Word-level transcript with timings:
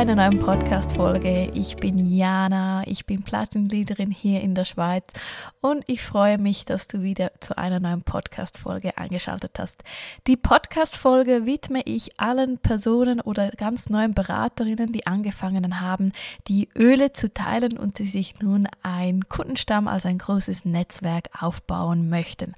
einer 0.00 0.16
neuen 0.16 0.38
Podcast-Folge. 0.38 1.50
Ich 1.52 1.76
bin 1.76 1.98
Jana, 1.98 2.82
ich 2.86 3.04
bin 3.04 3.22
Plattenleaderin 3.22 4.10
hier 4.10 4.40
in 4.40 4.54
der 4.54 4.64
Schweiz 4.64 5.04
und 5.60 5.84
ich 5.88 6.00
freue 6.00 6.38
mich, 6.38 6.64
dass 6.64 6.88
du 6.88 7.02
wieder 7.02 7.32
zu 7.40 7.58
einer 7.58 7.80
neuen 7.80 8.00
Podcast-Folge 8.00 8.96
eingeschaltet 8.96 9.58
hast. 9.58 9.84
Die 10.26 10.38
Podcast-Folge 10.38 11.44
widme 11.44 11.82
ich 11.84 12.18
allen 12.18 12.56
Personen 12.56 13.20
oder 13.20 13.50
ganz 13.50 13.90
neuen 13.90 14.14
Beraterinnen, 14.14 14.90
die 14.90 15.06
angefangen 15.06 15.82
haben, 15.82 16.12
die 16.48 16.70
Öle 16.74 17.12
zu 17.12 17.34
teilen 17.34 17.76
und 17.76 17.98
die 17.98 18.08
sich 18.08 18.40
nun 18.40 18.68
ein 18.82 19.28
Kundenstamm 19.28 19.86
als 19.86 20.06
ein 20.06 20.16
großes 20.16 20.64
Netzwerk 20.64 21.28
aufbauen 21.38 22.08
möchten. 22.08 22.54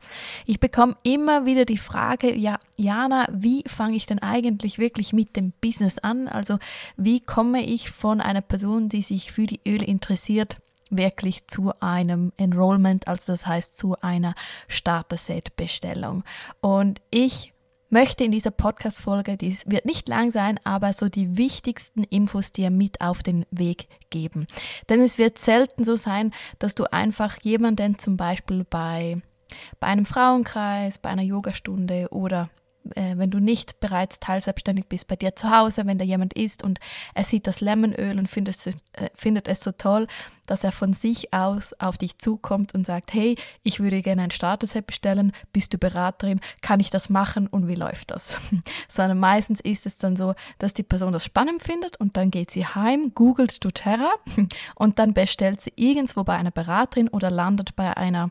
Ich 0.47 0.61
bekomme 0.61 0.95
immer 1.03 1.45
wieder 1.45 1.65
die 1.65 1.77
Frage, 1.77 2.33
ja, 2.37 2.61
Jana, 2.77 3.27
wie 3.33 3.65
fange 3.67 3.97
ich 3.97 4.07
denn 4.07 4.21
eigentlich 4.21 4.79
wirklich 4.79 5.13
mit 5.13 5.35
dem 5.35 5.53
Business 5.61 5.99
an? 5.99 6.29
Also 6.29 6.61
wie 6.97 7.21
komme 7.33 7.63
ich 7.63 7.91
von 7.91 8.21
einer 8.21 8.43
Person, 8.43 8.91
die 8.91 9.01
sich 9.01 9.33
für 9.33 9.47
die 9.47 9.63
Öle 9.67 9.87
interessiert, 9.87 10.59
wirklich 10.91 11.47
zu 11.47 11.73
einem 11.81 12.31
Enrollment, 12.37 13.09
also 13.09 13.33
das 13.33 13.47
heißt 13.47 13.79
zu 13.79 13.97
einer 14.03 14.35
Starter-Set-Bestellung. 14.69 16.25
Und 16.61 17.01
ich 17.11 17.55
möchte 17.89 18.25
in 18.25 18.33
dieser 18.33 18.51
Podcast-Folge, 18.51 19.39
die 19.39 19.57
wird 19.65 19.87
nicht 19.87 20.09
lang 20.09 20.31
sein, 20.31 20.61
aber 20.65 20.93
so 20.93 21.09
die 21.09 21.39
wichtigsten 21.39 22.05
Infos 22.05 22.53
dir 22.53 22.69
mit 22.69 23.01
auf 23.01 23.23
den 23.23 23.47
Weg 23.51 23.89
geben. 24.11 24.47
Denn 24.91 25.01
es 25.01 25.17
wird 25.17 25.39
selten 25.39 25.85
so 25.85 25.97
sein, 25.97 26.35
dass 26.59 26.75
du 26.75 26.85
einfach 26.93 27.39
jemanden 27.43 27.97
zum 27.97 28.19
Beispiel 28.19 28.67
bei, 28.69 29.23
bei 29.81 29.87
einem 29.87 30.05
Frauenkreis, 30.05 30.99
bei 30.99 31.09
einer 31.09 31.23
Yogastunde 31.23 32.09
oder 32.11 32.51
äh, 32.95 33.17
wenn 33.17 33.31
du 33.31 33.39
nicht 33.39 33.81
bereits 33.81 34.21
teilselbstständig 34.21 34.89
bist, 34.89 35.07
bei 35.09 35.17
dir 35.17 35.35
zu 35.37 35.51
Hause, 35.51 35.87
wenn 35.87 35.99
da 35.99 36.05
jemand 36.05 36.35
ist 36.35 36.63
und 36.63 36.79
er 37.15 37.25
sieht 37.25 37.47
das 37.47 37.61
Lemonöl 37.61 38.19
und 38.19 38.29
findet 38.29 38.57
es, 38.57 38.67
äh, 38.67 38.73
findet 39.15 39.49
es 39.49 39.61
so 39.61 39.73
toll, 39.73 40.07
dass 40.47 40.65
er 40.65 40.73
von 40.73 40.93
sich 40.93 41.33
aus 41.33 41.73
auf 41.79 41.99
dich 41.99 42.19
zukommt 42.19 42.75
und 42.75 42.87
sagt, 42.87 43.15
hey, 43.15 43.37
ich 43.63 43.81
würde 43.81 44.03
gerne 44.03 44.23
ein 44.23 44.31
Starter-Set 44.31 44.87
bestellen, 44.87 45.33
bist 45.53 45.73
du 45.73 45.79
Beraterin, 45.79 46.41
kann 46.61 46.81
ich 46.81 46.91
das 46.91 47.09
machen 47.09 47.47
und 47.47 47.69
wie 47.69 47.75
läuft 47.75 48.11
das? 48.11 48.39
Sondern 48.89 49.19
meistens 49.19 49.61
ist 49.61 49.87
es 49.87 49.97
dann 49.99 50.17
so, 50.17 50.35
dass 50.59 50.75
die 50.75 50.83
Person 50.83 51.13
das 51.13 51.25
spannend 51.25 51.63
findet 51.63 51.99
und 51.99 52.17
dann 52.17 52.31
geht 52.31 52.51
sie 52.51 52.67
heim, 52.67 53.13
googelt 53.15 53.65
doTERRA 53.65 54.13
und 54.75 54.99
dann 54.99 55.15
bestellt 55.15 55.61
sie 55.61 55.73
irgendwo 55.77 56.25
bei 56.25 56.37
einer 56.37 56.51
Beraterin 56.51 57.09
oder 57.09 57.31
landet 57.31 57.77
bei 57.77 57.97
einer 57.97 58.31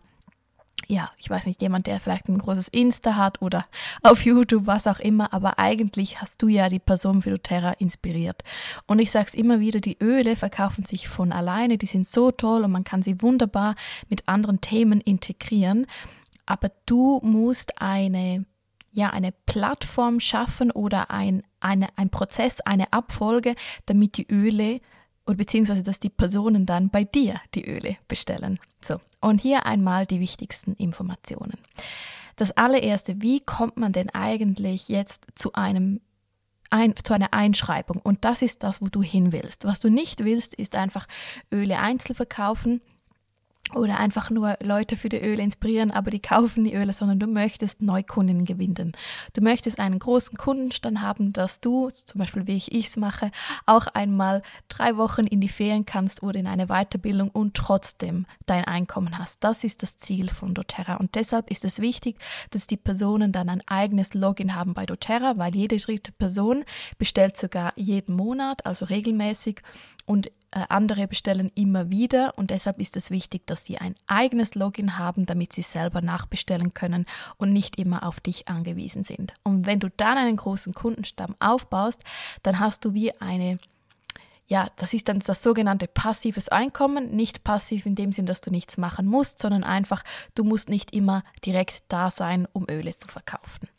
ja, 0.87 1.11
ich 1.17 1.29
weiß 1.29 1.45
nicht, 1.45 1.61
jemand, 1.61 1.87
der 1.87 1.99
vielleicht 1.99 2.27
ein 2.29 2.37
großes 2.37 2.67
Insta 2.67 3.15
hat 3.15 3.41
oder 3.41 3.65
auf 4.03 4.25
YouTube, 4.25 4.67
was 4.67 4.87
auch 4.87 4.99
immer, 4.99 5.33
aber 5.33 5.59
eigentlich 5.59 6.21
hast 6.21 6.41
du 6.41 6.47
ja 6.47 6.69
die 6.69 6.79
Person 6.79 7.21
für 7.21 7.31
doTERRA 7.31 7.73
inspiriert. 7.73 8.43
Und 8.87 8.99
ich 8.99 9.11
sage 9.11 9.27
es 9.27 9.33
immer 9.33 9.59
wieder, 9.59 9.79
die 9.79 9.97
Öle 10.02 10.35
verkaufen 10.35 10.85
sich 10.85 11.07
von 11.07 11.31
alleine, 11.31 11.77
die 11.77 11.85
sind 11.85 12.07
so 12.07 12.31
toll 12.31 12.63
und 12.63 12.71
man 12.71 12.83
kann 12.83 13.03
sie 13.03 13.21
wunderbar 13.21 13.75
mit 14.09 14.27
anderen 14.27 14.61
Themen 14.61 15.02
integrieren, 15.02 15.87
aber 16.45 16.71
du 16.85 17.19
musst 17.23 17.81
eine 17.81 18.45
ja, 18.93 19.09
eine 19.09 19.31
Plattform 19.31 20.19
schaffen 20.19 20.69
oder 20.69 21.11
ein, 21.11 21.43
eine, 21.61 21.87
ein 21.95 22.09
Prozess, 22.09 22.59
eine 22.59 22.91
Abfolge, 22.91 23.55
damit 23.85 24.17
die 24.17 24.27
Öle 24.29 24.81
oder 25.25 25.37
beziehungsweise 25.37 25.83
dass 25.83 25.99
die 25.99 26.09
Personen 26.09 26.65
dann 26.65 26.89
bei 26.89 27.03
dir 27.03 27.39
die 27.55 27.65
Öle 27.65 27.97
bestellen. 28.07 28.59
So, 28.81 28.99
und 29.22 29.41
hier 29.41 29.66
einmal 29.66 30.05
die 30.05 30.19
wichtigsten 30.19 30.73
Informationen. 30.73 31.58
Das 32.36 32.52
allererste, 32.52 33.22
wie 33.22 33.39
kommt 33.39 33.77
man 33.77 33.94
denn 33.94 34.09
eigentlich 34.09 34.89
jetzt 34.89 35.26
zu 35.36 35.54
einem 35.54 36.02
ein, 36.70 36.95
zu 37.04 37.14
einer 37.14 37.33
Einschreibung? 37.33 37.99
Und 38.02 38.26
das 38.26 38.42
ist 38.42 38.64
das, 38.64 38.82
wo 38.82 38.87
du 38.87 39.04
hin 39.04 39.32
willst. 39.32 39.65
Was 39.65 39.80
du 39.80 39.89
nicht 39.89 40.23
willst, 40.23 40.54
ist 40.55 40.76
einfach 40.76 41.08
Öle 41.52 41.80
einzeln 41.80 42.15
verkaufen 42.15 42.82
oder 43.76 43.99
einfach 43.99 44.30
nur 44.30 44.58
Leute 44.61 44.98
für 44.98 45.09
die 45.09 45.21
Öle 45.21 45.42
inspirieren, 45.42 45.92
aber 45.92 46.11
die 46.11 46.20
kaufen 46.20 46.64
die 46.64 46.73
Öle, 46.73 46.93
sondern 46.93 47.20
du 47.20 47.27
möchtest 47.27 47.82
Neukunden 47.82 48.45
gewinnen. 48.45 48.93
Du 49.33 49.42
möchtest 49.42 49.80
einen 49.80 49.99
großen 49.99 50.37
Kundenstand 50.37 51.02
haben, 51.02 51.33
dass 51.33 51.61
du, 51.61 51.89
zum 51.89 52.20
Beispiel 52.20 52.48
wie 52.48 52.58
ich 52.58 52.71
es 52.71 52.98
mache, 52.98 53.32
auch 53.65 53.87
einmal 53.87 54.42
drei 54.70 54.98
Wochen 54.98 55.26
in 55.26 55.42
die 55.42 55.49
Ferien 55.49 55.86
kannst 55.86 56.23
oder 56.23 56.39
in 56.39 56.48
eine 56.48 56.67
Weiterbildung 56.67 57.30
und 57.30 57.55
trotzdem 57.55 58.26
dein 58.45 58.65
Einkommen 58.65 59.17
hast. 59.17 59.43
Das 59.43 59.64
ist 59.64 59.83
das 59.83 59.98
Ziel 59.98 60.30
von 60.30 60.53
doTERRA 60.53 60.95
und 60.95 61.15
deshalb 61.15 61.49
ist 61.49 61.65
es 61.65 61.80
wichtig, 61.80 62.17
dass 62.52 62.67
die 62.67 62.77
Personen 62.77 63.32
dann 63.32 63.49
ein 63.49 63.64
eigenes 63.67 64.14
Login 64.14 64.55
haben 64.55 64.73
bei 64.73 64.86
doTERRA, 64.86 65.38
weil 65.38 65.55
jede 65.55 65.77
dritte 65.77 66.11
Person 66.11 66.64
bestellt 66.98 67.38
sogar 67.38 67.73
jeden 67.76 68.15
Monat, 68.15 68.65
also 68.65 68.86
regelmäßig 68.86 69.61
und 70.05 70.30
andere 70.52 71.08
bestellen 71.08 71.52
immer 71.56 71.89
wieder 71.89 72.38
und 72.38 72.50
deshalb 72.50 72.80
ist 72.80 72.98
es 72.98 73.10
wichtig, 73.10 73.48
dass 73.48 73.64
sie 73.66 73.78
ein 73.78 73.95
eigenes 74.08 74.56
Login 74.56 74.98
haben, 74.98 75.26
damit 75.26 75.54
sie 75.54 75.62
selber 75.62 76.02
nachbestellen 76.02 76.73
können 76.73 77.06
und 77.38 77.54
nicht 77.54 77.78
immer 77.78 78.06
auf 78.06 78.20
dich 78.20 78.50
angewiesen 78.50 79.04
sind. 79.04 79.34
Und 79.44 79.66
wenn 79.66 79.80
du 79.80 79.89
dann 79.89 80.17
einen 80.17 80.36
großen 80.36 80.73
Kundenstamm 80.73 81.36
aufbaust, 81.39 82.04
dann 82.44 82.60
hast 82.60 82.84
du 82.84 82.94
wie 82.94 83.20
eine 83.22 83.60
ja, 84.48 84.67
das 84.76 84.94
ist 84.94 85.08
dann 85.08 85.20
das 85.20 85.44
sogenannte 85.44 85.88
passives 85.88 86.50
Einkommen, 86.50 87.16
nicht 87.16 87.45
passiv 87.45 87.86
in 87.86 87.95
dem 87.95 88.12
Sinn, 88.12 88.26
dass 88.26 88.42
du 88.42 88.52
nichts 88.52 88.78
machen 88.78 89.06
musst, 89.06 89.39
sondern 89.39 89.64
einfach, 89.64 90.04
du 90.36 90.44
musst 90.44 90.68
nicht 90.68 90.94
immer 90.94 91.23
direkt 91.45 91.86
da 91.88 92.12
sein, 92.12 92.45
um 92.52 92.68
Öle 92.70 92.92
zu 92.94 93.08
verkaufen. 93.08 93.70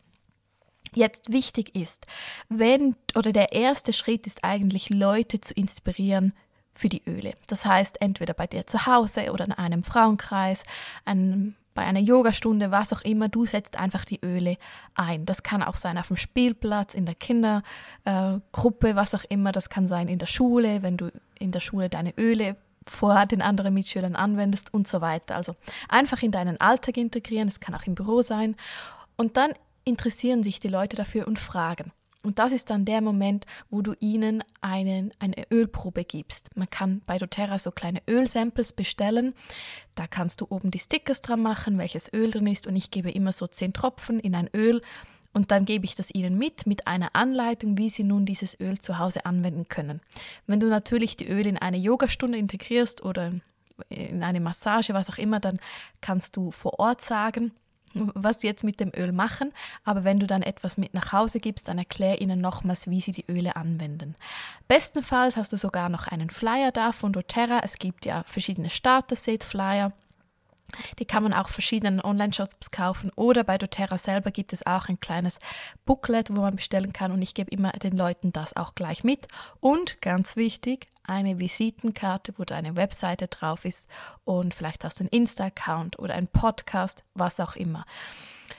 Jetzt 0.94 1.30
wichtig 1.30 1.74
ist, 1.74 2.06
wenn 2.48 2.96
oder 3.14 3.32
der 3.32 3.52
erste 3.52 3.92
Schritt 3.92 4.26
ist 4.26 4.44
eigentlich 4.44 4.88
Leute 4.88 5.42
zu 5.42 5.52
inspirieren 5.52 6.32
für 6.74 6.88
die 6.88 7.02
Öle. 7.06 7.34
Das 7.46 7.64
heißt, 7.64 8.00
entweder 8.00 8.34
bei 8.34 8.46
dir 8.46 8.66
zu 8.66 8.86
Hause 8.86 9.32
oder 9.32 9.44
in 9.44 9.52
einem 9.52 9.84
Frauenkreis, 9.84 10.64
einem, 11.04 11.54
bei 11.74 11.82
einer 11.82 12.00
Yogastunde, 12.00 12.70
was 12.70 12.92
auch 12.92 13.02
immer, 13.02 13.28
du 13.28 13.46
setzt 13.46 13.78
einfach 13.78 14.04
die 14.04 14.20
Öle 14.24 14.56
ein. 14.94 15.26
Das 15.26 15.42
kann 15.42 15.62
auch 15.62 15.76
sein 15.76 15.98
auf 15.98 16.08
dem 16.08 16.16
Spielplatz, 16.16 16.94
in 16.94 17.06
der 17.06 17.14
Kindergruppe, 17.14 18.88
äh, 18.88 18.96
was 18.96 19.14
auch 19.14 19.24
immer. 19.28 19.52
Das 19.52 19.68
kann 19.68 19.88
sein 19.88 20.08
in 20.08 20.18
der 20.18 20.26
Schule, 20.26 20.82
wenn 20.82 20.96
du 20.96 21.10
in 21.38 21.52
der 21.52 21.60
Schule 21.60 21.88
deine 21.88 22.14
Öle 22.18 22.56
vor 22.86 23.26
den 23.26 23.42
anderen 23.42 23.74
Mitschülern 23.74 24.16
anwendest 24.16 24.74
und 24.74 24.88
so 24.88 25.00
weiter. 25.00 25.36
Also 25.36 25.54
einfach 25.88 26.22
in 26.22 26.32
deinen 26.32 26.60
Alltag 26.60 26.96
integrieren, 26.96 27.48
es 27.48 27.60
kann 27.60 27.74
auch 27.74 27.86
im 27.86 27.94
Büro 27.94 28.22
sein. 28.22 28.56
Und 29.16 29.36
dann 29.36 29.52
interessieren 29.84 30.42
sich 30.42 30.58
die 30.58 30.68
Leute 30.68 30.96
dafür 30.96 31.26
und 31.26 31.38
fragen. 31.38 31.92
Und 32.22 32.38
das 32.38 32.52
ist 32.52 32.70
dann 32.70 32.84
der 32.84 33.00
Moment, 33.00 33.46
wo 33.68 33.82
du 33.82 33.94
ihnen 33.98 34.44
einen, 34.60 35.12
eine 35.18 35.50
Ölprobe 35.50 36.04
gibst. 36.04 36.50
Man 36.56 36.70
kann 36.70 37.02
bei 37.04 37.18
doTERRA 37.18 37.58
so 37.58 37.72
kleine 37.72 38.00
Ölsamples 38.08 38.72
bestellen. 38.72 39.34
Da 39.96 40.06
kannst 40.06 40.40
du 40.40 40.46
oben 40.48 40.70
die 40.70 40.78
Stickers 40.78 41.20
dran 41.20 41.42
machen, 41.42 41.78
welches 41.78 42.12
Öl 42.12 42.30
drin 42.30 42.46
ist. 42.46 42.66
Und 42.66 42.76
ich 42.76 42.90
gebe 42.90 43.10
immer 43.10 43.32
so 43.32 43.46
zehn 43.48 43.72
Tropfen 43.72 44.20
in 44.20 44.34
ein 44.34 44.48
Öl. 44.54 44.82
Und 45.32 45.50
dann 45.50 45.64
gebe 45.64 45.84
ich 45.84 45.94
das 45.94 46.14
ihnen 46.14 46.38
mit, 46.38 46.66
mit 46.66 46.86
einer 46.86 47.10
Anleitung, 47.14 47.78
wie 47.78 47.90
sie 47.90 48.04
nun 48.04 48.26
dieses 48.26 48.58
Öl 48.60 48.78
zu 48.78 48.98
Hause 48.98 49.24
anwenden 49.24 49.66
können. 49.68 50.00
Wenn 50.46 50.60
du 50.60 50.68
natürlich 50.68 51.16
die 51.16 51.28
Öle 51.28 51.48
in 51.48 51.58
eine 51.58 51.78
Yogastunde 51.78 52.38
integrierst 52.38 53.02
oder 53.02 53.32
in 53.88 54.22
eine 54.22 54.40
Massage, 54.40 54.94
was 54.94 55.10
auch 55.10 55.18
immer, 55.18 55.40
dann 55.40 55.58
kannst 56.00 56.36
du 56.36 56.50
vor 56.50 56.78
Ort 56.78 57.00
sagen, 57.00 57.52
was 57.94 58.40
sie 58.40 58.46
jetzt 58.46 58.64
mit 58.64 58.80
dem 58.80 58.92
Öl 58.96 59.12
machen, 59.12 59.52
aber 59.84 60.04
wenn 60.04 60.18
du 60.18 60.26
dann 60.26 60.42
etwas 60.42 60.76
mit 60.76 60.94
nach 60.94 61.12
Hause 61.12 61.40
gibst, 61.40 61.68
dann 61.68 61.78
erklär 61.78 62.20
ihnen 62.20 62.40
nochmals, 62.40 62.88
wie 62.88 63.00
sie 63.00 63.12
die 63.12 63.26
Öle 63.30 63.56
anwenden. 63.56 64.14
Bestenfalls 64.68 65.36
hast 65.36 65.52
du 65.52 65.56
sogar 65.56 65.88
noch 65.88 66.06
einen 66.06 66.30
Flyer 66.30 66.72
da 66.72 66.92
von 66.92 67.12
doTERRA. 67.12 67.60
Es 67.62 67.78
gibt 67.78 68.06
ja 68.06 68.22
verschiedene 68.26 68.70
Starter-Set-Flyer. 68.70 69.92
Die 70.98 71.04
kann 71.04 71.22
man 71.22 71.34
auch 71.34 71.48
verschiedenen 71.48 72.00
Online-Shops 72.00 72.70
kaufen 72.70 73.10
oder 73.14 73.44
bei 73.44 73.58
doTERRA 73.58 73.98
selber 73.98 74.30
gibt 74.30 74.52
es 74.52 74.64
auch 74.66 74.88
ein 74.88 75.00
kleines 75.00 75.38
Booklet, 75.84 76.34
wo 76.34 76.40
man 76.40 76.56
bestellen 76.56 76.92
kann 76.92 77.12
und 77.12 77.20
ich 77.20 77.34
gebe 77.34 77.50
immer 77.50 77.72
den 77.72 77.96
Leuten 77.96 78.32
das 78.32 78.56
auch 78.56 78.74
gleich 78.74 79.04
mit. 79.04 79.28
Und 79.60 80.00
ganz 80.00 80.36
wichtig, 80.36 80.91
eine 81.04 81.38
Visitenkarte, 81.38 82.34
wo 82.36 82.44
deine 82.44 82.76
Webseite 82.76 83.28
drauf 83.28 83.64
ist 83.64 83.88
und 84.24 84.54
vielleicht 84.54 84.84
hast 84.84 85.00
du 85.00 85.04
einen 85.04 85.10
Insta-Account 85.10 85.98
oder 85.98 86.14
einen 86.14 86.28
Podcast, 86.28 87.04
was 87.14 87.40
auch 87.40 87.56
immer. 87.56 87.84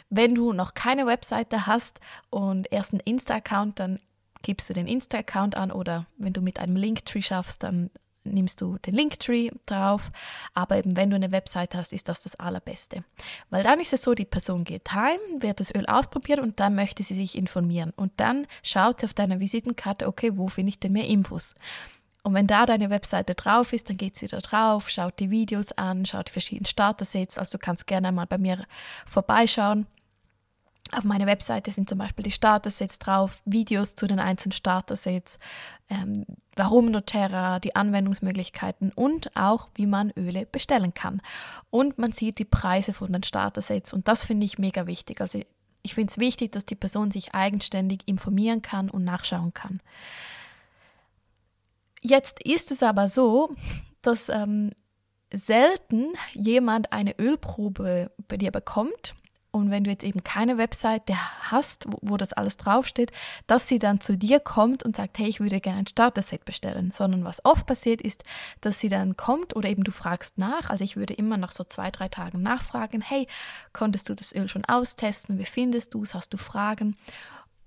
Wenn 0.10 0.36
du 0.36 0.54
noch 0.54 0.74
keine 0.74 1.06
Webseite 1.06 1.68
hast 1.68 2.00
und 2.30 2.72
erst 2.72 2.94
einen 2.94 3.02
Insta-Account, 3.02 3.80
dann 3.80 4.00
gibst 4.42 4.70
du 4.70 4.74
den 4.74 4.88
Insta-Account 4.88 5.58
an 5.58 5.72
oder 5.72 6.06
wenn 6.18 6.34
du 6.34 6.42
mit 6.42 6.60
einem 6.60 6.76
Linktree 6.76 7.22
schaffst, 7.22 7.64
dann 7.64 7.90
nimmst 8.26 8.62
du 8.62 8.78
den 8.78 8.94
Linktree 8.94 9.50
drauf. 9.66 10.12
Aber 10.54 10.78
eben 10.78 10.96
wenn 10.96 11.10
du 11.10 11.16
eine 11.16 11.32
Webseite 11.32 11.78
hast, 11.78 11.94
ist 11.94 12.10
das 12.10 12.22
das 12.22 12.36
Allerbeste. 12.36 13.04
Weil 13.50 13.64
dann 13.64 13.80
ist 13.80 13.94
es 13.94 14.02
so, 14.02 14.14
die 14.14 14.26
Person 14.26 14.64
geht 14.64 14.92
heim, 14.92 15.20
wird 15.40 15.60
das 15.60 15.74
Öl 15.74 15.86
ausprobieren 15.86 16.40
und 16.40 16.60
dann 16.60 16.76
möchte 16.76 17.04
sie 17.04 17.16
sich 17.16 17.38
informieren. 17.38 17.92
Und 17.96 18.14
dann 18.18 18.48
schaut 18.62 19.00
sie 19.00 19.06
auf 19.06 19.14
deiner 19.14 19.40
Visitenkarte, 19.40 20.08
okay, 20.08 20.32
wo 20.36 20.48
finde 20.48 20.70
ich 20.70 20.80
denn 20.80 20.94
mehr 20.94 21.08
Infos? 21.08 21.56
Und 22.24 22.34
wenn 22.34 22.48
da 22.48 22.66
deine 22.66 22.90
Webseite 22.90 23.36
drauf 23.36 23.74
ist, 23.74 23.90
dann 23.90 23.98
geht 23.98 24.16
sie 24.16 24.28
da 24.28 24.40
drauf, 24.40 24.90
schaut 24.90 25.20
die 25.20 25.30
Videos 25.30 25.74
an, 25.74 26.06
schaut 26.06 26.30
die 26.30 26.32
verschiedenen 26.32 26.66
Starter-Sets. 26.66 27.38
Also 27.38 27.58
du 27.58 27.58
kannst 27.58 27.86
gerne 27.86 28.12
mal 28.12 28.26
bei 28.26 28.38
mir 28.38 28.66
vorbeischauen 29.06 29.88
auf 30.98 31.04
meiner 31.04 31.26
Webseite 31.26 31.72
sind 31.72 31.90
zum 31.90 31.98
Beispiel 31.98 32.24
die 32.24 32.32
Starter-Sets 32.32 33.00
drauf, 33.00 33.42
Videos 33.46 33.96
zu 33.96 34.08
den 34.08 34.20
einzelnen 34.20 34.52
Starter-Sets, 34.52 35.40
ähm, 35.90 36.26
warum 36.56 36.92
doTERRA, 36.92 37.60
die 37.60 37.76
Anwendungsmöglichkeiten 37.76 38.92
und 38.94 39.36
auch, 39.36 39.70
wie 39.76 39.86
man 39.86 40.12
Öle 40.12 40.46
bestellen 40.46 40.94
kann. 40.94 41.22
Und 41.70 41.98
man 41.98 42.12
sieht 42.12 42.38
die 42.40 42.46
Preise 42.46 42.94
von 42.94 43.12
den 43.12 43.24
Starter-Sets 43.24 43.94
und 43.94 44.08
das 44.08 44.24
finde 44.24 44.46
ich 44.46 44.60
mega 44.60 44.86
wichtig. 44.88 45.22
Also 45.22 45.42
ich 45.82 45.94
finde 45.94 46.12
es 46.12 46.20
wichtig, 46.20 46.52
dass 46.52 46.66
die 46.66 46.76
Person 46.76 47.12
sich 47.12 47.34
eigenständig 47.34 48.02
informieren 48.06 48.62
kann 48.62 48.90
und 48.90 49.04
nachschauen 49.04 49.54
kann. 49.54 49.82
Jetzt 52.06 52.44
ist 52.44 52.70
es 52.72 52.84
aber 52.84 53.08
so, 53.08 53.56
dass 54.02 54.28
ähm, 54.28 54.72
selten 55.34 56.14
jemand 56.34 56.92
eine 56.92 57.18
Ölprobe 57.18 58.12
bei 58.28 58.36
dir 58.36 58.52
bekommt 58.52 59.16
und 59.56 59.70
wenn 59.70 59.84
du 59.84 59.92
jetzt 59.92 60.04
eben 60.04 60.24
keine 60.24 60.58
Webseite 60.58 61.14
hast, 61.52 61.86
wo, 61.88 62.00
wo, 62.02 62.18
das 62.18 62.34
alles 62.34 62.58
draufsteht, 62.58 63.12
dass 63.46 63.68
sie 63.68 63.78
dann 63.78 64.02
zu 64.02 64.18
dir 64.18 64.40
kommt 64.40 64.84
und 64.84 64.96
sagt, 64.96 65.20
hey, 65.20 65.28
ich 65.28 65.40
würde 65.40 65.62
gerne 65.62 65.78
ein 65.78 65.88
Starter-Set 65.88 66.44
bestellen, 66.44 66.92
sondern 66.92 67.24
was 67.24 67.46
oft 67.46 67.68
passiert 67.68 68.02
ist, 68.02 68.24
dass 68.62 68.80
sie 68.80 68.90
dann 68.90 69.16
kommt 69.16 69.56
oder 69.56 69.70
eben 69.70 69.84
du 69.84 69.92
fragst 69.92 70.40
nach. 70.40 70.72
Also 70.72 70.84
ich 70.84 70.98
würde 70.98 71.14
immer 71.14 71.38
nach 71.38 71.52
so 71.52 71.64
zwei, 71.64 71.92
drei 71.92 72.10
Tagen 72.10 72.42
nachfragen, 72.42 73.02
hey, 73.02 73.28
konntest 73.74 74.10
du 74.10 74.16
das 74.16 74.34
Öl 74.34 74.48
schon 74.48 74.66
austesten? 74.66 75.38
Wie 75.38 75.46
findest 75.46 75.94
du 75.94 76.02
es? 76.02 76.16
Hast 76.16 76.34
du 76.34 76.38
Fragen? 76.38 76.98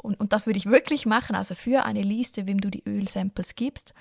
Und, 0.07 0.21
und 0.21 0.33
das 0.33 0.47
würde 0.47 0.59
ich 0.59 0.67
wirklich 0.67 1.05
machen, 1.05 1.35
also 1.35 1.57
für 1.57 1.85
eine 1.85 2.03
Liste, 2.03 2.47
wem 2.47 2.61
du 2.61 2.71
die 2.71 2.85
Ölsamples 2.87 3.57
gibst. 3.57 3.93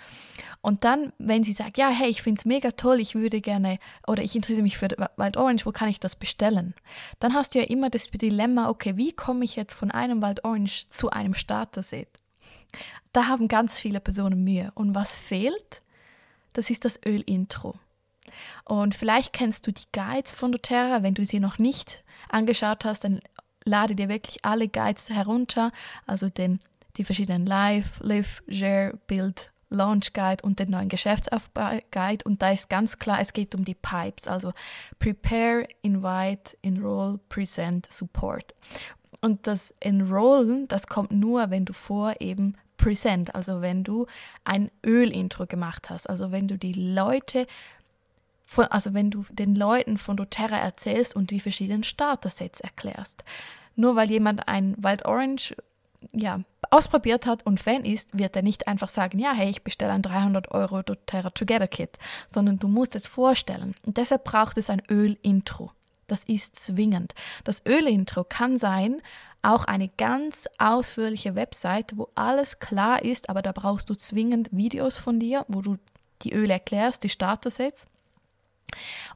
Und 0.61 0.83
dann, 0.83 1.11
wenn 1.17 1.43
sie 1.43 1.53
sagt, 1.53 1.79
ja, 1.79 1.89
hey, 1.89 2.09
ich 2.09 2.21
finde 2.21 2.39
es 2.39 2.45
mega 2.45 2.71
toll, 2.71 2.99
ich 2.99 3.15
würde 3.15 3.41
gerne, 3.41 3.79
oder 4.07 4.21
ich 4.21 4.35
interessiere 4.35 4.61
mich 4.61 4.77
für 4.77 4.89
Wild 5.17 5.35
Orange, 5.35 5.65
wo 5.65 5.71
kann 5.71 5.89
ich 5.89 5.99
das 5.99 6.15
bestellen? 6.15 6.75
Dann 7.19 7.33
hast 7.33 7.55
du 7.55 7.59
ja 7.59 7.65
immer 7.65 7.89
das 7.89 8.07
Dilemma, 8.07 8.69
okay, 8.69 8.97
wie 8.97 9.13
komme 9.13 9.43
ich 9.45 9.55
jetzt 9.55 9.73
von 9.73 9.89
einem 9.89 10.21
Wild 10.21 10.45
Orange 10.45 10.89
zu 10.89 11.09
einem 11.09 11.33
Starter-Set? 11.33 12.09
Da 13.11 13.25
haben 13.27 13.47
ganz 13.47 13.79
viele 13.79 13.99
Personen 13.99 14.43
Mühe. 14.43 14.71
Und 14.75 14.93
was 14.93 15.17
fehlt? 15.17 15.81
Das 16.53 16.69
ist 16.69 16.85
das 16.85 16.99
Öl-Intro. 17.03 17.75
Und 18.65 18.93
vielleicht 18.93 19.33
kennst 19.33 19.65
du 19.65 19.71
die 19.71 19.85
Guides 19.91 20.35
von 20.35 20.51
doTERRA. 20.51 21.01
Wenn 21.01 21.15
du 21.15 21.25
sie 21.25 21.39
noch 21.39 21.57
nicht 21.57 22.03
angeschaut 22.29 22.85
hast, 22.85 23.03
dann 23.03 23.21
lade 23.65 23.95
dir 23.95 24.09
wirklich 24.09 24.43
alle 24.45 24.67
Guides 24.67 25.09
herunter, 25.09 25.71
also 26.05 26.29
den, 26.29 26.59
die 26.97 27.03
verschiedenen 27.03 27.45
Live, 27.45 27.99
Live, 28.01 28.43
Share, 28.47 28.97
Build, 29.07 29.51
Launch 29.69 30.13
Guide 30.13 30.43
und 30.43 30.59
den 30.59 30.69
neuen 30.69 30.89
Geschäftsaufbau 30.89 31.79
Guide. 31.91 32.23
Und 32.25 32.41
da 32.41 32.51
ist 32.51 32.69
ganz 32.69 32.99
klar, 32.99 33.19
es 33.19 33.33
geht 33.33 33.55
um 33.55 33.65
die 33.65 33.75
Pipes, 33.75 34.27
also 34.27 34.53
Prepare, 34.99 35.67
Invite, 35.81 36.55
Enroll, 36.61 37.19
Present, 37.29 37.91
Support. 37.91 38.53
Und 39.21 39.47
das 39.47 39.73
Enrollen, 39.79 40.67
das 40.67 40.87
kommt 40.87 41.11
nur, 41.11 41.49
wenn 41.49 41.65
du 41.65 41.73
vor 41.73 42.13
eben 42.19 42.55
Present, 42.77 43.33
also 43.33 43.61
wenn 43.61 43.83
du 43.83 44.05
ein 44.43 44.69
Öl-Intro 44.85 45.45
gemacht 45.47 45.89
hast, 45.89 46.09
also 46.09 46.31
wenn 46.31 46.47
du 46.47 46.57
die 46.57 46.73
Leute 46.73 47.47
von, 48.45 48.65
also 48.65 48.93
wenn 48.93 49.09
du 49.09 49.25
den 49.31 49.55
Leuten 49.55 49.97
von 49.97 50.17
doTERRA 50.17 50.57
erzählst 50.57 51.15
und 51.15 51.31
die 51.31 51.39
verschiedenen 51.39 51.83
Starter-Sets 51.83 52.61
erklärst. 52.61 53.23
Nur 53.75 53.95
weil 53.95 54.09
jemand 54.09 54.47
ein 54.47 54.75
Wild 54.77 55.05
Orange 55.05 55.55
ja, 56.13 56.41
ausprobiert 56.69 57.25
hat 57.25 57.45
und 57.45 57.59
Fan 57.59 57.83
ist, 57.83 58.17
wird 58.17 58.35
er 58.35 58.41
nicht 58.41 58.67
einfach 58.67 58.89
sagen, 58.89 59.17
ja, 59.17 59.33
hey, 59.33 59.49
ich 59.49 59.63
bestelle 59.63 59.93
ein 59.93 60.01
300 60.01 60.51
Euro 60.51 60.81
doTERRA 60.81 61.31
Together 61.31 61.67
Kit, 61.67 61.97
sondern 62.27 62.59
du 62.59 62.67
musst 62.67 62.95
es 62.95 63.07
vorstellen. 63.07 63.75
Und 63.85 63.97
deshalb 63.97 64.23
braucht 64.23 64.57
es 64.57 64.69
ein 64.69 64.81
Öl-Intro. 64.89 65.71
Das 66.07 66.23
ist 66.23 66.55
zwingend. 66.55 67.15
Das 67.43 67.65
Öl-Intro 67.65 68.23
kann 68.23 68.57
sein, 68.57 69.01
auch 69.41 69.65
eine 69.65 69.89
ganz 69.89 70.47
ausführliche 70.57 71.35
Website, 71.35 71.97
wo 71.97 72.09
alles 72.15 72.59
klar 72.59 73.03
ist, 73.03 73.29
aber 73.29 73.41
da 73.41 73.51
brauchst 73.51 73.89
du 73.89 73.95
zwingend 73.95 74.49
Videos 74.51 74.97
von 74.97 75.19
dir, 75.19 75.45
wo 75.47 75.61
du 75.61 75.77
die 76.21 76.33
Öle 76.33 76.53
erklärst, 76.53 77.03
die 77.03 77.09
Starter-Sets. 77.09 77.87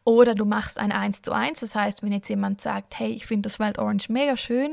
Oder 0.04 0.34
du 0.34 0.46
machst 0.46 0.80
ein 0.80 0.92
1 0.92 1.22
zu 1.22 1.32
1, 1.32 1.60
das 1.60 1.76
heißt, 1.76 2.04
wenn 2.04 2.12
jetzt 2.12 2.30
jemand 2.30 2.62
sagt, 2.62 2.98
hey, 2.98 3.12
ich 3.12 3.26
finde 3.26 3.50
das 3.50 3.60
Wild 3.60 3.78
Orange 3.78 4.10
mega 4.10 4.38
schön 4.38 4.72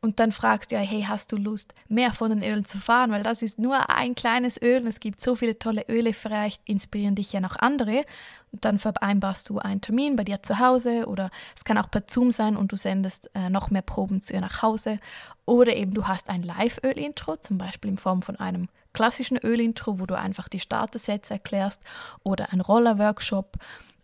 und 0.00 0.20
dann 0.20 0.32
fragst 0.32 0.70
du 0.70 0.76
ja, 0.76 0.80
hey, 0.80 1.04
hast 1.06 1.32
du 1.32 1.36
Lust, 1.36 1.74
mehr 1.88 2.12
von 2.12 2.30
den 2.30 2.42
Ölen 2.42 2.64
zu 2.64 2.78
fahren, 2.78 3.10
weil 3.10 3.22
das 3.22 3.42
ist 3.42 3.58
nur 3.58 3.90
ein 3.90 4.14
kleines 4.14 4.60
Öl 4.62 4.82
und 4.82 4.86
es 4.86 5.00
gibt 5.00 5.20
so 5.20 5.34
viele 5.34 5.58
tolle 5.58 5.84
Öle, 5.88 6.14
vielleicht 6.14 6.62
inspirieren 6.66 7.16
dich 7.16 7.32
ja 7.32 7.40
noch 7.40 7.56
andere. 7.56 8.04
Und 8.50 8.64
dann 8.64 8.78
vereinbarst 8.78 9.50
du 9.50 9.58
einen 9.58 9.82
Termin 9.82 10.16
bei 10.16 10.24
dir 10.24 10.42
zu 10.42 10.58
Hause 10.58 11.06
oder 11.06 11.30
es 11.54 11.64
kann 11.64 11.76
auch 11.76 11.90
per 11.90 12.04
Zoom 12.06 12.32
sein 12.32 12.56
und 12.56 12.72
du 12.72 12.76
sendest 12.76 13.30
äh, 13.34 13.50
noch 13.50 13.70
mehr 13.70 13.82
Proben 13.82 14.22
zu 14.22 14.32
ihr 14.32 14.40
nach 14.40 14.62
Hause. 14.62 15.00
Oder 15.44 15.76
eben 15.76 15.92
du 15.92 16.06
hast 16.08 16.30
ein 16.30 16.42
Live-Öl-Intro, 16.42 17.36
zum 17.36 17.58
Beispiel 17.58 17.90
in 17.90 17.98
Form 17.98 18.22
von 18.22 18.36
einem 18.36 18.68
klassischen 18.94 19.36
Öl-Intro, 19.36 20.00
wo 20.00 20.06
du 20.06 20.16
einfach 20.16 20.48
die 20.48 20.60
Starter-Sets 20.60 21.30
erklärst 21.30 21.82
oder 22.22 22.52
ein 22.52 22.60
Roller-Workshop 22.60 23.58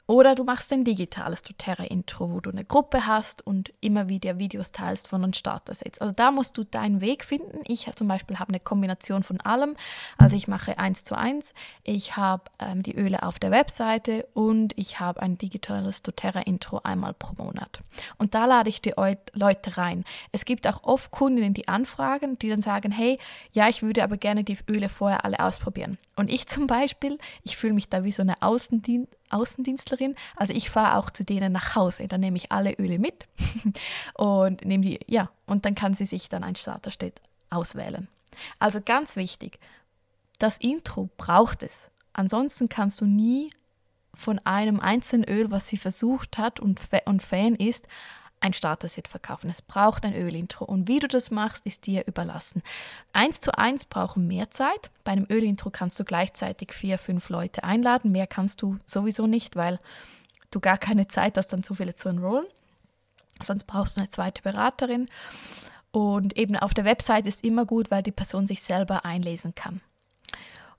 oder 0.07 0.35
du 0.35 0.45
machst 0.45 0.71
ein 0.73 0.85
digitales 0.85 1.43
doTERRA-Intro, 1.43 2.31
wo 2.31 2.41
du 2.41 2.51
eine 2.51 2.65
Gruppe 2.65 3.07
hast 3.07 3.47
und 3.47 3.73
immer 3.81 4.09
wieder 4.09 4.39
Videos 4.39 4.71
teilst 4.71 5.09
von 5.09 5.23
den 5.23 5.33
Starter-Sets. 5.33 5.99
Also 5.99 6.13
da 6.15 6.31
musst 6.31 6.59
du 6.59 6.65
deinen 6.65 7.01
Weg 7.01 7.25
finden. 7.25 7.61
Ich 7.67 7.91
zum 7.95 8.09
Beispiel 8.09 8.39
habe 8.39 8.51
eine 8.51 8.61
Kombination 8.61 9.23
von 9.23 9.41
allem. 9.41 9.77
Also 10.19 10.37
ich 10.37 10.47
mache 10.47 10.79
eins 10.79 11.05
zu 11.05 11.17
eins. 11.17 11.55
Ich 11.85 12.19
habe 12.19 12.45
ähm, 12.59 12.83
die 12.83 12.95
Öle 12.97 13.23
auf 13.23 13.39
der 13.39 13.51
Webseite 13.51 14.27
und 14.35 14.77
ich 14.77 15.01
habe 15.01 15.23
ein 15.23 15.39
digitales 15.39 16.03
doTERRA-Intro 16.03 16.81
einmal 16.85 17.15
pro 17.15 17.43
Monat. 17.43 17.81
Und 18.19 18.35
da 18.35 18.45
lade 18.45 18.69
ich 18.69 18.83
die 18.83 18.93
Leute 19.33 19.77
rein. 19.79 20.05
Es 20.33 20.45
gibt 20.45 20.67
auch 20.67 20.85
oft 20.85 21.13
Kundinnen, 21.13 21.55
die 21.55 21.69
anfragen, 21.69 22.39
die 22.39 22.51
dann 22.51 22.61
sagen, 22.61 22.93
hey, 22.93 23.19
ja, 23.53 23.71
ich 23.71 23.83
würde 23.83 24.05
aber 24.05 24.19
gerne 24.19 24.45
die 24.45 24.59
Öle 24.69 24.91
vorher 24.91 25.25
alle 25.25 25.41
ausprobieren. 25.41 25.97
Und 26.17 26.31
ich 26.31 26.47
zum 26.47 26.67
Beispiel, 26.67 27.19
ich 27.43 27.57
fühle 27.57 27.73
mich 27.73 27.89
da 27.89 28.05
wie 28.05 28.13
so 28.13 28.23
eine 28.23 28.43
Außendien 28.43 29.09
Außendienstlerin. 29.35 30.15
Also 30.37 30.55
ich 30.55 30.71
fahre 30.71 30.99
auch 30.99 31.11
zu 31.11 31.25
denen 31.25 31.53
nach 31.53 31.75
Hause. 31.75 32.07
Dann 32.07 32.21
nehme 32.21 32.37
ich 32.37 32.53
alle 32.53 32.73
Öle 32.75 32.99
mit 32.99 33.27
und 34.15 34.65
nehme 34.65 34.85
die, 34.85 35.01
ja, 35.07 35.31
und 35.47 35.67
dann 35.67 35.75
kann 35.75 35.95
sie 35.95 36.07
sich 36.07 36.29
dann 36.29 36.45
ein 36.45 36.57
Starterstedt 36.57 37.21
auswählen. 37.51 38.09
Also 38.59 38.81
ganz 38.81 39.17
wichtig, 39.17 39.59
das 40.39 40.59
Intro 40.59 41.09
braucht 41.17 41.63
es. 41.63 41.91
Ansonsten 42.13 42.69
kannst 42.69 43.01
du 43.01 43.07
nie 43.07 43.51
von 44.15 44.39
einem 44.41 44.81
einzelnen 44.81 45.29
Öl, 45.29 45.51
was 45.51 45.69
sie 45.69 45.77
versucht 45.77 46.39
hat 46.39 46.61
und, 46.61 46.81
und 47.07 47.23
Fan 47.23 47.57
ist, 47.57 47.87
ein 48.45 48.53
Starter-Set 48.53 49.09
verkaufen. 49.09 49.49
Es 49.49 49.63
braucht 49.63 50.05
ein 50.05 50.15
Ölintro 50.15 50.67
und 50.67 50.87
wie 50.87 50.99
du 50.99 51.09
das 51.09 51.31
machst, 51.31 51.65
ist 51.65 51.87
dir 51.87 52.07
überlassen. 52.07 52.63
Eins 53.15 53.41
zu 53.41 53.57
eins 53.57 53.87
brauchen 53.87 54.27
mehr 54.27 54.51
Zeit. 54.51 54.91
Bei 55.03 55.13
einem 55.13 55.27
Ölintro 55.31 55.71
kannst 55.71 55.99
du 55.99 56.05
gleichzeitig 56.05 56.75
vier, 56.75 56.99
fünf 56.99 57.31
Leute 57.31 57.65
einladen. 57.65 58.13
Mehr 58.13 58.27
kannst 58.27 58.61
du 58.61 58.79
sowieso 58.85 59.27
nicht, 59.27 59.57
weil 59.57 59.81
du 60.51 60.61
gar 60.61 60.77
keine 60.77 61.09
Zeit 61.09 61.39
hast, 61.39 61.49
dann 61.49 61.63
so 61.63 61.73
viele 61.73 61.95
zu 61.95 62.11
enrollen. 62.11 62.45
Sonst 63.43 63.65
brauchst 63.65 63.97
du 63.97 64.03
eine 64.03 64.11
zweite 64.11 64.43
Beraterin. 64.43 65.09
Und 65.91 66.37
eben 66.37 66.57
auf 66.57 66.75
der 66.75 66.85
Website 66.85 67.27
ist 67.27 67.45
immer 67.45 67.65
gut, 67.65 67.91
weil 67.91 68.03
die 68.03 68.13
Person 68.13 68.47
sich 68.47 68.63
selber 68.63 69.07
einlesen 69.07 69.55
kann. 69.55 69.81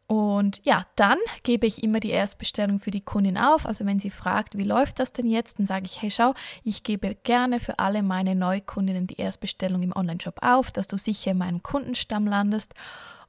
Und 0.08 0.62
ja, 0.64 0.84
dann 0.96 1.18
gebe 1.42 1.66
ich 1.66 1.84
immer 1.84 2.00
die 2.00 2.12
Erstbestellung 2.12 2.80
für 2.80 2.92
die 2.92 3.02
Kundin 3.02 3.38
auf. 3.38 3.66
Also 3.66 3.86
wenn 3.86 4.00
sie 4.00 4.12
fragt, 4.12 4.56
wie 4.56 4.64
läuft 4.64 5.00
das 5.00 5.14
denn 5.14 5.26
jetzt, 5.26 5.58
dann 5.58 5.66
sage 5.66 5.86
ich, 5.86 6.02
hey 6.02 6.12
schau, 6.12 6.36
ich 6.64 6.84
gebe 6.84 7.16
gerne 7.16 7.60
für 7.60 7.80
alle 7.80 8.04
meine 8.04 8.36
Neukundinnen 8.36 9.08
die 9.08 9.20
Erstbestellung 9.20 9.82
im 9.82 9.96
Onlineshop 9.96 10.44
auf, 10.44 10.72
dass 10.72 10.88
du 10.88 10.98
sicher 10.98 11.32
in 11.32 11.40
meinem 11.40 11.64
Kundenstamm 11.64 12.28
landest. 12.28 12.74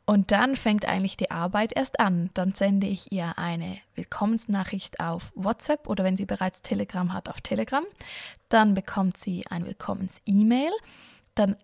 Und 0.04 0.30
dann 0.30 0.54
fängt 0.54 0.86
eigentlich 0.86 1.16
die 1.16 1.30
Arbeit 1.30 1.72
erst 1.74 1.98
an. 1.98 2.30
Dann 2.34 2.52
sende 2.52 2.86
ich 2.86 3.10
ihr 3.10 3.38
eine 3.38 3.78
Willkommensnachricht 3.96 5.00
auf 5.00 5.32
WhatsApp 5.34 5.88
oder 5.88 6.04
wenn 6.04 6.16
sie 6.16 6.26
bereits 6.26 6.62
Telegram 6.62 7.12
hat, 7.12 7.28
auf 7.28 7.40
Telegram. 7.40 7.84
Dann 8.50 8.74
bekommt 8.74 9.16
sie 9.16 9.44
ein 9.48 9.64
Willkommens-E-Mail. 9.64 10.70
Dann 11.34 11.56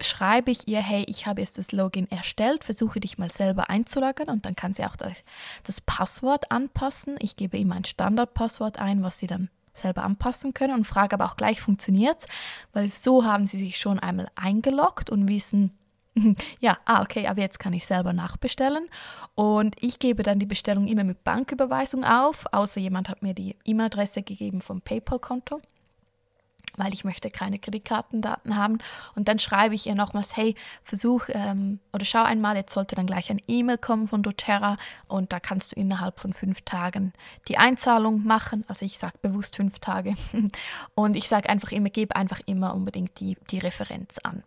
schreibe 0.00 0.50
ich 0.50 0.68
ihr, 0.68 0.80
hey, 0.80 1.04
ich 1.08 1.26
habe 1.26 1.40
jetzt 1.40 1.58
das 1.58 1.72
Login 1.72 2.10
erstellt, 2.10 2.64
versuche 2.64 3.00
dich 3.00 3.18
mal 3.18 3.30
selber 3.30 3.70
einzuloggen 3.70 4.28
und 4.28 4.46
dann 4.46 4.56
kann 4.56 4.72
sie 4.72 4.84
auch 4.84 4.96
das, 4.96 5.24
das 5.64 5.80
Passwort 5.80 6.50
anpassen. 6.50 7.16
Ich 7.20 7.36
gebe 7.36 7.56
ihm 7.56 7.72
ein 7.72 7.84
Standardpasswort 7.84 8.78
ein, 8.78 9.02
was 9.02 9.18
sie 9.18 9.26
dann 9.26 9.50
selber 9.74 10.04
anpassen 10.04 10.54
können 10.54 10.74
und 10.74 10.84
frage 10.84 11.14
aber 11.14 11.26
auch 11.26 11.36
gleich, 11.36 11.60
funktioniert 11.60 12.18
es? 12.20 12.26
Weil 12.72 12.88
so 12.88 13.24
haben 13.24 13.46
sie 13.46 13.58
sich 13.58 13.78
schon 13.78 13.98
einmal 13.98 14.28
eingeloggt 14.34 15.10
und 15.10 15.28
wissen, 15.28 15.72
ja, 16.60 16.76
ah, 16.84 17.02
okay, 17.02 17.26
aber 17.26 17.40
jetzt 17.40 17.58
kann 17.58 17.72
ich 17.72 17.86
selber 17.86 18.12
nachbestellen. 18.12 18.88
Und 19.34 19.76
ich 19.80 19.98
gebe 19.98 20.22
dann 20.22 20.38
die 20.38 20.46
Bestellung 20.46 20.86
immer 20.86 21.04
mit 21.04 21.24
Banküberweisung 21.24 22.04
auf, 22.04 22.44
außer 22.52 22.80
jemand 22.80 23.08
hat 23.08 23.22
mir 23.22 23.34
die 23.34 23.56
E-Mail-Adresse 23.64 24.22
gegeben 24.22 24.60
vom 24.60 24.82
PayPal-Konto. 24.82 25.60
Weil 26.76 26.92
ich 26.92 27.04
möchte 27.04 27.30
keine 27.30 27.58
Kreditkartendaten 27.58 28.56
haben. 28.56 28.78
Und 29.14 29.28
dann 29.28 29.38
schreibe 29.38 29.74
ich 29.74 29.86
ihr 29.86 29.94
nochmals, 29.94 30.36
hey, 30.36 30.54
versuch 30.82 31.24
ähm, 31.28 31.80
oder 31.92 32.04
schau 32.04 32.22
einmal, 32.22 32.56
jetzt 32.56 32.74
sollte 32.74 32.94
dann 32.94 33.06
gleich 33.06 33.30
ein 33.30 33.40
E-Mail 33.46 33.78
kommen 33.78 34.08
von 34.08 34.22
doTERRA 34.22 34.76
und 35.08 35.32
da 35.32 35.40
kannst 35.40 35.72
du 35.72 35.76
innerhalb 35.76 36.20
von 36.20 36.32
fünf 36.32 36.62
Tagen 36.62 37.12
die 37.48 37.58
Einzahlung 37.58 38.24
machen. 38.24 38.64
Also 38.68 38.84
ich 38.84 38.98
sage 38.98 39.14
bewusst 39.22 39.56
fünf 39.56 39.78
Tage. 39.78 40.14
und 40.94 41.16
ich 41.16 41.28
sage 41.28 41.48
einfach 41.48 41.72
immer, 41.72 41.90
gebe 41.90 42.16
einfach 42.16 42.40
immer 42.46 42.74
unbedingt 42.74 43.18
die, 43.20 43.36
die 43.50 43.58
Referenz 43.58 44.18
an. 44.22 44.42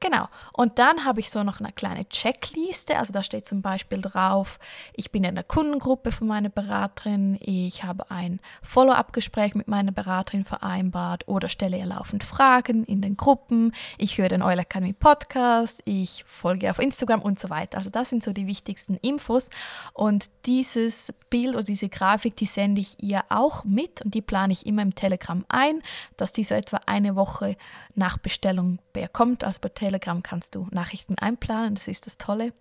Genau. 0.00 0.28
Und 0.54 0.78
dann 0.78 1.04
habe 1.04 1.20
ich 1.20 1.28
so 1.28 1.44
noch 1.44 1.60
eine 1.60 1.72
kleine 1.72 2.08
Checkliste. 2.08 2.96
Also 2.96 3.12
da 3.12 3.22
steht 3.22 3.46
zum 3.46 3.60
Beispiel 3.60 4.00
drauf, 4.00 4.58
ich 4.94 5.10
bin 5.10 5.24
in 5.24 5.34
der 5.34 5.44
Kundengruppe 5.44 6.10
von 6.10 6.26
meiner 6.26 6.48
Beraterin, 6.48 7.38
ich 7.40 7.84
habe 7.84 8.10
ein 8.10 8.40
Follow-up-Gespräch 8.62 9.54
mit 9.54 9.68
meiner 9.68 9.92
Beraterin 9.92 10.46
vereinbart 10.46 11.28
oder 11.28 11.50
stelle 11.50 11.76
ihr 11.76 11.84
laufend 11.84 12.24
Fragen 12.24 12.84
in 12.84 13.02
den 13.02 13.18
Gruppen, 13.18 13.72
ich 13.98 14.16
höre 14.16 14.30
den 14.30 14.42
Oil 14.42 14.58
Academy 14.58 14.94
Podcast, 14.94 15.82
ich 15.84 16.24
folge 16.26 16.70
auf 16.70 16.78
Instagram 16.78 17.20
und 17.20 17.38
so 17.38 17.50
weiter. 17.50 17.76
Also 17.76 17.90
das 17.90 18.08
sind 18.08 18.22
so 18.22 18.32
die 18.32 18.46
wichtigsten 18.46 18.94
Infos. 18.96 19.50
Und 19.92 20.30
dieses 20.46 21.12
Bild 21.28 21.54
oder 21.54 21.64
diese 21.64 21.90
Grafik, 21.90 22.36
die 22.36 22.46
sende 22.46 22.80
ich 22.80 23.02
ihr 23.02 23.22
auch 23.28 23.64
mit 23.64 24.00
und 24.00 24.14
die 24.14 24.22
plane 24.22 24.54
ich 24.54 24.64
immer 24.64 24.80
im 24.80 24.94
Telegram 24.94 25.44
ein, 25.48 25.82
dass 26.16 26.32
die 26.32 26.44
so 26.44 26.54
etwa 26.54 26.80
eine 26.86 27.16
Woche 27.16 27.56
nach 27.94 28.16
Bestellung 28.16 28.78
bekommt. 28.94 29.44
Also 29.44 29.60
bei 29.60 29.68
Telegram 29.68 29.89
kannst 29.98 30.54
du 30.54 30.68
Nachrichten 30.70 31.16
einplanen, 31.18 31.74
das 31.74 31.88
ist 31.88 32.06
das 32.06 32.18
Tolle. 32.18 32.52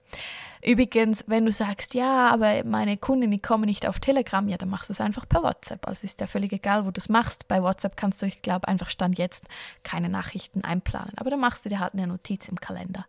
Übrigens, 0.65 1.23
wenn 1.27 1.45
du 1.45 1.51
sagst, 1.51 1.93
ja, 1.93 2.29
aber 2.29 2.63
meine 2.65 2.97
Kunden, 2.97 3.31
die 3.31 3.39
kommen 3.39 3.65
nicht 3.65 3.87
auf 3.87 3.99
Telegram, 3.99 4.47
ja, 4.47 4.57
dann 4.57 4.69
machst 4.69 4.89
du 4.89 4.93
es 4.93 4.99
einfach 4.99 5.27
per 5.27 5.43
WhatsApp. 5.43 5.87
Also 5.87 6.05
ist 6.05 6.19
ja 6.19 6.27
völlig 6.27 6.51
egal, 6.51 6.85
wo 6.85 6.91
du 6.91 6.99
es 6.99 7.07
machst. 7.07 7.47
Bei 7.47 7.63
WhatsApp 7.63 7.95
kannst 7.95 8.21
du, 8.21 8.25
ich 8.25 8.41
glaube, 8.41 8.67
einfach 8.67 8.89
Stand 8.89 9.17
jetzt 9.17 9.45
keine 9.83 10.09
Nachrichten 10.09 10.63
einplanen. 10.63 11.13
Aber 11.17 11.29
dann 11.29 11.39
machst 11.39 11.63
du 11.63 11.69
dir 11.69 11.79
halt 11.79 11.93
eine 11.93 12.07
Notiz 12.07 12.49
im 12.49 12.59
Kalender. 12.59 13.05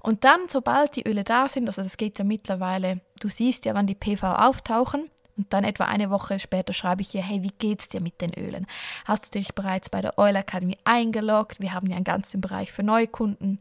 Und 0.00 0.24
dann, 0.24 0.48
sobald 0.48 0.96
die 0.96 1.06
Öle 1.06 1.22
da 1.22 1.48
sind, 1.48 1.68
also 1.68 1.82
das 1.82 1.96
geht 1.96 2.18
ja 2.18 2.24
mittlerweile, 2.24 3.00
du 3.20 3.28
siehst 3.28 3.64
ja, 3.64 3.74
wann 3.74 3.86
die 3.86 3.94
PV 3.94 4.26
auftauchen, 4.34 5.08
und 5.36 5.52
dann 5.52 5.64
etwa 5.64 5.84
eine 5.84 6.10
Woche 6.10 6.38
später 6.38 6.72
schreibe 6.72 7.02
ich 7.02 7.14
ihr, 7.14 7.22
hey, 7.22 7.42
wie 7.42 7.52
geht's 7.58 7.88
dir 7.88 8.00
mit 8.00 8.20
den 8.20 8.34
Ölen? 8.34 8.66
Hast 9.04 9.26
du 9.26 9.38
dich 9.38 9.54
bereits 9.54 9.88
bei 9.88 10.00
der 10.00 10.18
Oil 10.18 10.36
Academy 10.36 10.76
eingeloggt? 10.84 11.60
Wir 11.60 11.72
haben 11.72 11.88
ja 11.88 11.96
einen 11.96 12.04
ganzen 12.04 12.40
Bereich 12.40 12.72
für 12.72 12.82
Neukunden. 12.82 13.58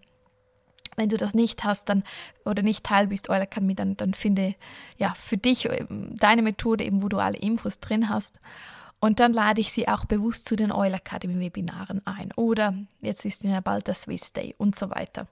Wenn 0.97 1.09
du 1.09 1.15
das 1.15 1.33
nicht 1.33 1.63
hast, 1.63 1.87
dann 1.87 2.03
oder 2.43 2.63
nicht 2.63 2.83
Teil 2.83 3.07
bist 3.07 3.29
Oil 3.29 3.41
Academy, 3.41 3.75
dann, 3.75 3.95
dann 3.95 4.13
finde 4.13 4.55
ja 4.97 5.13
für 5.15 5.37
dich 5.37 5.69
ähm, 5.69 6.13
deine 6.17 6.41
Methode 6.41 6.83
eben, 6.83 7.01
wo 7.01 7.07
du 7.07 7.19
alle 7.19 7.37
Infos 7.37 7.79
drin 7.79 8.09
hast. 8.09 8.41
Und 8.99 9.19
dann 9.19 9.33
lade 9.33 9.61
ich 9.61 9.71
sie 9.71 9.87
auch 9.87 10.05
bewusst 10.05 10.45
zu 10.45 10.55
den 10.55 10.71
Oil 10.71 10.93
Academy 10.93 11.39
Webinaren 11.39 12.05
ein. 12.05 12.31
Oder 12.35 12.75
jetzt 12.99 13.25
ist 13.25 13.43
ja 13.43 13.61
bald 13.61 13.87
der 13.87 13.95
Swiss 13.95 14.33
Day 14.33 14.53
und 14.57 14.75
so 14.75 14.89
weiter. 14.89 15.27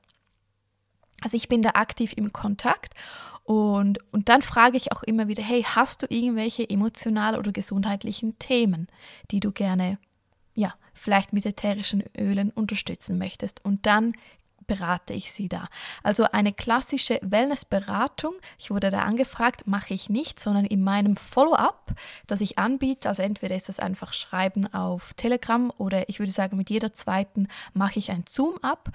Also 1.21 1.37
ich 1.37 1.47
bin 1.47 1.61
da 1.61 1.71
aktiv 1.71 2.13
im 2.15 2.33
Kontakt 2.33 2.93
und, 3.43 3.97
und 4.11 4.29
dann 4.29 4.43
frage 4.43 4.77
ich 4.77 4.91
auch 4.91 5.01
immer 5.01 5.27
wieder, 5.27 5.41
hey, 5.41 5.63
hast 5.63 6.03
du 6.03 6.05
irgendwelche 6.07 6.69
emotionalen 6.69 7.39
oder 7.39 7.51
gesundheitlichen 7.51 8.37
Themen, 8.37 8.87
die 9.31 9.39
du 9.39 9.51
gerne, 9.51 9.97
ja, 10.53 10.75
vielleicht 10.93 11.33
mit 11.33 11.47
ätherischen 11.47 12.03
Ölen 12.15 12.51
unterstützen 12.51 13.17
möchtest? 13.17 13.65
Und 13.65 13.87
dann 13.87 14.13
berate 14.69 15.13
ich 15.13 15.31
sie 15.31 15.49
da. 15.49 15.67
Also 16.03 16.25
eine 16.31 16.53
klassische 16.53 17.19
Wellnessberatung, 17.23 18.35
ich 18.59 18.69
wurde 18.69 18.91
da 18.91 18.99
angefragt, 18.99 19.65
mache 19.65 19.95
ich 19.95 20.09
nicht, 20.09 20.39
sondern 20.39 20.63
in 20.63 20.83
meinem 20.83 21.17
Follow-up, 21.17 21.95
das 22.27 22.39
ich 22.39 22.59
anbiete, 22.59 23.09
also 23.09 23.23
entweder 23.23 23.55
ist 23.55 23.67
das 23.67 23.79
einfach 23.79 24.13
Schreiben 24.13 24.71
auf 24.71 25.15
Telegram 25.15 25.73
oder 25.77 26.07
ich 26.07 26.19
würde 26.19 26.31
sagen, 26.31 26.55
mit 26.55 26.69
jeder 26.69 26.93
zweiten 26.93 27.47
mache 27.73 27.97
ich 27.97 28.11
ein 28.11 28.25
Zoom-up. 28.29 28.89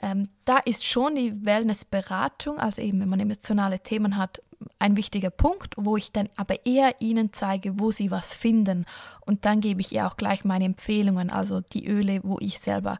Ähm, 0.00 0.28
da 0.44 0.58
ist 0.58 0.86
schon 0.86 1.16
die 1.16 1.44
Wellnessberatung, 1.44 2.60
also 2.60 2.80
eben 2.80 3.00
wenn 3.00 3.08
man 3.08 3.18
emotionale 3.18 3.80
Themen 3.80 4.16
hat, 4.16 4.40
ein 4.78 4.96
wichtiger 4.96 5.30
Punkt, 5.30 5.74
wo 5.76 5.96
ich 5.96 6.12
dann 6.12 6.28
aber 6.36 6.66
eher 6.66 7.00
Ihnen 7.00 7.32
zeige, 7.32 7.80
wo 7.80 7.90
Sie 7.90 8.12
was 8.12 8.34
finden. 8.34 8.84
Und 9.26 9.44
dann 9.44 9.60
gebe 9.60 9.80
ich 9.80 9.92
ihr 9.92 10.06
auch 10.06 10.16
gleich 10.16 10.44
meine 10.44 10.66
Empfehlungen, 10.66 11.30
also 11.30 11.60
die 11.60 11.88
Öle, 11.88 12.20
wo 12.22 12.36
ich 12.40 12.60
selber 12.60 12.98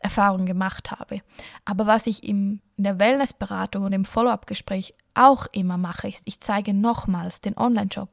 Erfahrung 0.00 0.46
gemacht 0.46 0.90
habe. 0.90 1.20
Aber 1.64 1.86
was 1.86 2.06
ich 2.06 2.24
im, 2.24 2.60
in 2.80 2.84
der 2.84 2.98
Wellnessberatung 2.98 3.84
und 3.84 3.92
im 3.92 4.06
Follow-up-Gespräch 4.06 4.94
auch 5.14 5.46
immer 5.52 5.76
mache, 5.76 6.08
ist, 6.08 6.22
ich 6.24 6.40
zeige 6.40 6.72
nochmals 6.72 7.42
den 7.42 7.56
Online-Shop. 7.58 8.08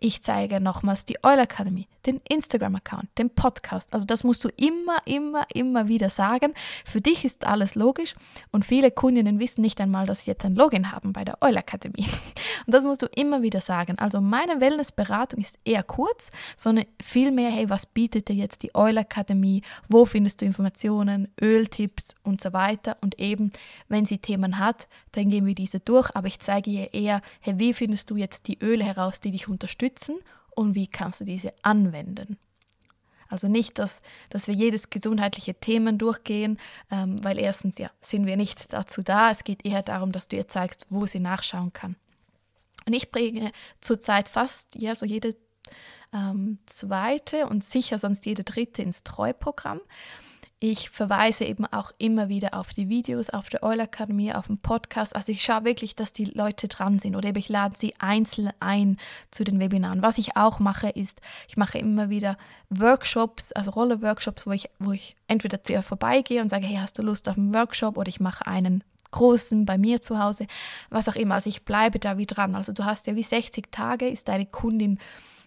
Ich 0.00 0.22
zeige 0.22 0.60
nochmals 0.60 1.04
die 1.04 1.18
Oil 1.22 1.38
Academy, 1.38 1.86
den 2.06 2.20
Instagram-Account, 2.28 3.08
den 3.18 3.30
Podcast. 3.30 3.92
Also 3.92 4.06
das 4.06 4.24
musst 4.24 4.44
du 4.44 4.48
immer, 4.56 4.98
immer, 5.04 5.44
immer 5.52 5.88
wieder 5.88 6.08
sagen. 6.08 6.54
Für 6.84 7.00
dich 7.00 7.26
ist 7.26 7.46
alles 7.46 7.74
logisch 7.74 8.14
und 8.52 8.64
viele 8.64 8.90
Kundinnen 8.90 9.38
wissen 9.38 9.60
nicht 9.60 9.80
einmal, 9.80 10.06
dass 10.06 10.22
sie 10.22 10.30
jetzt 10.30 10.44
ein 10.44 10.54
Login 10.54 10.92
haben 10.92 11.12
bei 11.12 11.24
der 11.24 11.42
Oil 11.42 11.56
Academy. 11.56 12.06
Und 12.66 12.74
das 12.74 12.84
musst 12.84 13.02
du 13.02 13.06
immer 13.14 13.42
wieder 13.42 13.60
sagen. 13.60 13.98
Also 13.98 14.20
meine 14.20 14.60
Wellness-Beratung 14.60 15.40
ist 15.40 15.58
eher 15.64 15.82
kurz, 15.82 16.30
sondern 16.56 16.86
vielmehr, 17.00 17.50
hey, 17.50 17.68
was 17.68 17.86
bietet 17.86 18.28
dir 18.28 18.34
jetzt 18.34 18.62
die 18.62 18.74
Oil 18.74 18.96
Academy? 18.96 19.62
Wo 19.88 20.04
findest 20.04 20.40
du 20.40 20.46
Informationen, 20.46 21.28
Öltipps 21.40 22.14
und 22.24 22.40
so 22.40 22.52
weiter? 22.52 22.96
Und 23.02 23.20
eben, 23.20 23.52
wenn 23.88 24.05
sie 24.06 24.18
Themen 24.18 24.58
hat, 24.58 24.88
dann 25.12 25.30
gehen 25.30 25.46
wir 25.46 25.54
diese 25.54 25.80
durch. 25.80 26.14
Aber 26.14 26.28
ich 26.28 26.38
zeige 26.40 26.70
ihr 26.70 26.94
eher, 26.94 27.22
hey, 27.40 27.58
wie 27.58 27.74
findest 27.74 28.10
du 28.10 28.16
jetzt 28.16 28.48
die 28.48 28.58
Öle 28.62 28.84
heraus, 28.84 29.20
die 29.20 29.30
dich 29.30 29.48
unterstützen 29.48 30.16
und 30.54 30.74
wie 30.74 30.86
kannst 30.86 31.20
du 31.20 31.24
diese 31.24 31.52
anwenden? 31.62 32.38
Also 33.28 33.48
nicht, 33.48 33.78
dass, 33.78 34.02
dass 34.30 34.46
wir 34.46 34.54
jedes 34.54 34.90
gesundheitliche 34.90 35.54
Thema 35.54 35.92
durchgehen, 35.92 36.58
ähm, 36.90 37.22
weil 37.24 37.38
erstens 37.38 37.78
ja 37.78 37.90
sind 38.00 38.26
wir 38.26 38.36
nicht 38.36 38.72
dazu 38.72 39.02
da. 39.02 39.30
Es 39.30 39.44
geht 39.44 39.64
eher 39.64 39.82
darum, 39.82 40.12
dass 40.12 40.28
du 40.28 40.36
ihr 40.36 40.48
zeigst, 40.48 40.86
wo 40.90 41.06
sie 41.06 41.20
nachschauen 41.20 41.72
kann. 41.72 41.96
Und 42.86 42.92
ich 42.92 43.10
bringe 43.10 43.50
zurzeit 43.80 44.28
fast 44.28 44.76
ja 44.76 44.94
so 44.94 45.04
jede 45.04 45.34
ähm, 46.12 46.58
zweite 46.66 47.46
und 47.46 47.64
sicher 47.64 47.98
sonst 47.98 48.26
jede 48.26 48.44
dritte 48.44 48.82
ins 48.82 49.02
Treuprogramm. 49.02 49.80
Ich 50.58 50.88
verweise 50.88 51.44
eben 51.44 51.66
auch 51.66 51.92
immer 51.98 52.30
wieder 52.30 52.54
auf 52.54 52.72
die 52.72 52.88
Videos 52.88 53.28
auf 53.28 53.50
der 53.50 53.62
Oil 53.62 53.78
Akademie, 53.78 54.32
auf 54.32 54.46
dem 54.46 54.56
Podcast. 54.56 55.14
Also 55.14 55.30
ich 55.30 55.42
schaue 55.42 55.66
wirklich, 55.66 55.96
dass 55.96 56.14
die 56.14 56.24
Leute 56.24 56.66
dran 56.66 56.98
sind 56.98 57.14
oder 57.14 57.28
ich 57.36 57.50
lade 57.50 57.76
sie 57.76 57.92
einzeln 57.98 58.50
ein 58.58 58.96
zu 59.30 59.44
den 59.44 59.60
Webinaren. 59.60 60.02
Was 60.02 60.16
ich 60.16 60.34
auch 60.34 60.58
mache, 60.58 60.88
ist, 60.88 61.20
ich 61.46 61.58
mache 61.58 61.76
immer 61.76 62.08
wieder 62.08 62.38
Workshops, 62.70 63.52
also 63.52 63.70
Rolle-Workshops, 63.72 64.46
wo 64.46 64.52
ich, 64.52 64.70
wo 64.78 64.92
ich 64.92 65.14
entweder 65.28 65.62
zu 65.62 65.74
ihr 65.74 65.82
vorbeigehe 65.82 66.40
und 66.40 66.48
sage, 66.48 66.66
hey, 66.66 66.76
hast 66.76 66.98
du 66.98 67.02
Lust 67.02 67.28
auf 67.28 67.36
einen 67.36 67.52
Workshop 67.52 67.98
oder 67.98 68.08
ich 68.08 68.20
mache 68.20 68.46
einen 68.46 68.82
großen 69.10 69.66
bei 69.66 69.76
mir 69.76 70.00
zu 70.00 70.18
Hause, 70.18 70.46
was 70.88 71.06
auch 71.06 71.16
immer. 71.16 71.34
Also 71.34 71.50
ich 71.50 71.66
bleibe 71.66 71.98
da 71.98 72.16
wie 72.16 72.26
dran. 72.26 72.54
Also 72.54 72.72
du 72.72 72.86
hast 72.86 73.06
ja 73.06 73.14
wie 73.14 73.22
60 73.22 73.70
Tage, 73.70 74.08
ist 74.08 74.28
deine 74.28 74.46
Kundin 74.46 74.98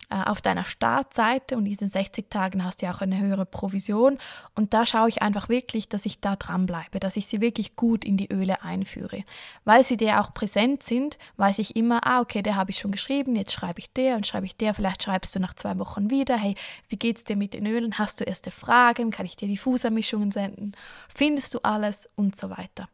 äh, 0.09 0.23
auf 0.25 0.41
deiner 0.41 0.65
Startseite 0.65 1.55
und 1.55 1.65
in 1.65 1.69
diesen 1.69 1.89
60 1.89 2.29
Tagen 2.29 2.63
hast 2.63 2.81
du 2.81 2.85
ja 2.85 2.93
auch 2.93 3.01
eine 3.01 3.19
höhere 3.19 3.45
Provision 3.45 4.17
und 4.55 4.73
da 4.73 4.85
schaue 4.85 5.09
ich 5.09 5.21
einfach 5.21 5.49
wirklich, 5.49 5.89
dass 5.89 6.05
ich 6.05 6.19
da 6.19 6.35
dranbleibe, 6.35 6.99
dass 6.99 7.15
ich 7.15 7.27
sie 7.27 7.41
wirklich 7.41 7.75
gut 7.75 8.05
in 8.05 8.17
die 8.17 8.31
Öle 8.31 8.63
einführe. 8.63 9.23
Weil 9.65 9.83
sie 9.83 9.97
dir 9.97 10.19
auch 10.19 10.33
präsent 10.33 10.83
sind, 10.83 11.17
weiß 11.37 11.59
ich 11.59 11.75
immer, 11.75 12.05
ah 12.07 12.21
okay, 12.21 12.41
der 12.41 12.55
habe 12.55 12.71
ich 12.71 12.79
schon 12.79 12.91
geschrieben, 12.91 13.35
jetzt 13.35 13.51
schreibe 13.51 13.79
ich 13.79 13.93
der 13.93 14.15
und 14.15 14.25
schreibe 14.25 14.45
ich 14.45 14.55
der, 14.55 14.73
vielleicht 14.73 15.03
schreibst 15.03 15.35
du 15.35 15.39
nach 15.39 15.53
zwei 15.53 15.77
Wochen 15.77 16.09
wieder, 16.09 16.37
hey, 16.37 16.55
wie 16.87 16.97
geht's 16.97 17.23
dir 17.23 17.37
mit 17.37 17.53
den 17.53 17.65
Ölen? 17.65 17.97
Hast 17.97 18.19
du 18.19 18.23
erste 18.23 18.51
Fragen? 18.51 19.11
Kann 19.11 19.25
ich 19.25 19.35
dir 19.35 19.47
die 19.47 19.57
Fußermischungen 19.57 20.31
senden? 20.31 20.73
Findest 21.07 21.53
du 21.53 21.59
alles 21.63 22.09
und 22.15 22.35
so 22.35 22.49
weiter. 22.49 22.87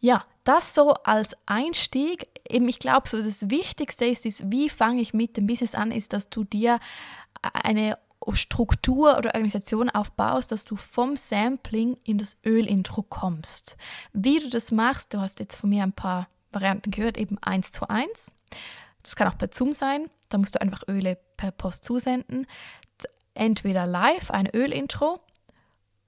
Ja, 0.00 0.24
das 0.44 0.74
so 0.74 0.94
als 1.04 1.36
Einstieg. 1.46 2.26
Ich 2.48 2.78
glaube, 2.78 3.08
so 3.08 3.22
das 3.22 3.50
Wichtigste 3.50 4.06
ist, 4.06 4.26
ist, 4.26 4.50
wie 4.50 4.68
fange 4.68 5.02
ich 5.02 5.14
mit 5.14 5.36
dem 5.36 5.46
Business 5.46 5.74
an, 5.74 5.92
ist, 5.92 6.12
dass 6.12 6.30
du 6.30 6.44
dir 6.44 6.80
eine 7.42 7.98
Struktur 8.32 9.16
oder 9.16 9.34
Organisation 9.34 9.90
aufbaust, 9.90 10.52
dass 10.52 10.64
du 10.64 10.76
vom 10.76 11.16
Sampling 11.16 11.96
in 12.04 12.18
das 12.18 12.36
Ölintro 12.44 13.02
kommst. 13.02 13.76
Wie 14.12 14.38
du 14.38 14.48
das 14.48 14.72
machst, 14.72 15.14
du 15.14 15.20
hast 15.20 15.40
jetzt 15.40 15.56
von 15.56 15.70
mir 15.70 15.82
ein 15.82 15.92
paar 15.92 16.28
Varianten 16.50 16.90
gehört, 16.90 17.16
eben 17.16 17.38
eins 17.42 17.72
zu 17.72 17.88
eins. 17.88 18.34
Das 19.02 19.16
kann 19.16 19.28
auch 19.28 19.38
per 19.38 19.50
Zoom 19.52 19.72
sein. 19.72 20.10
Da 20.28 20.38
musst 20.38 20.54
du 20.54 20.60
einfach 20.60 20.82
Öle 20.88 21.18
per 21.36 21.50
Post 21.50 21.84
zusenden. 21.84 22.46
Entweder 23.34 23.86
live, 23.86 24.30
ein 24.30 24.48
Ölintro, 24.54 25.20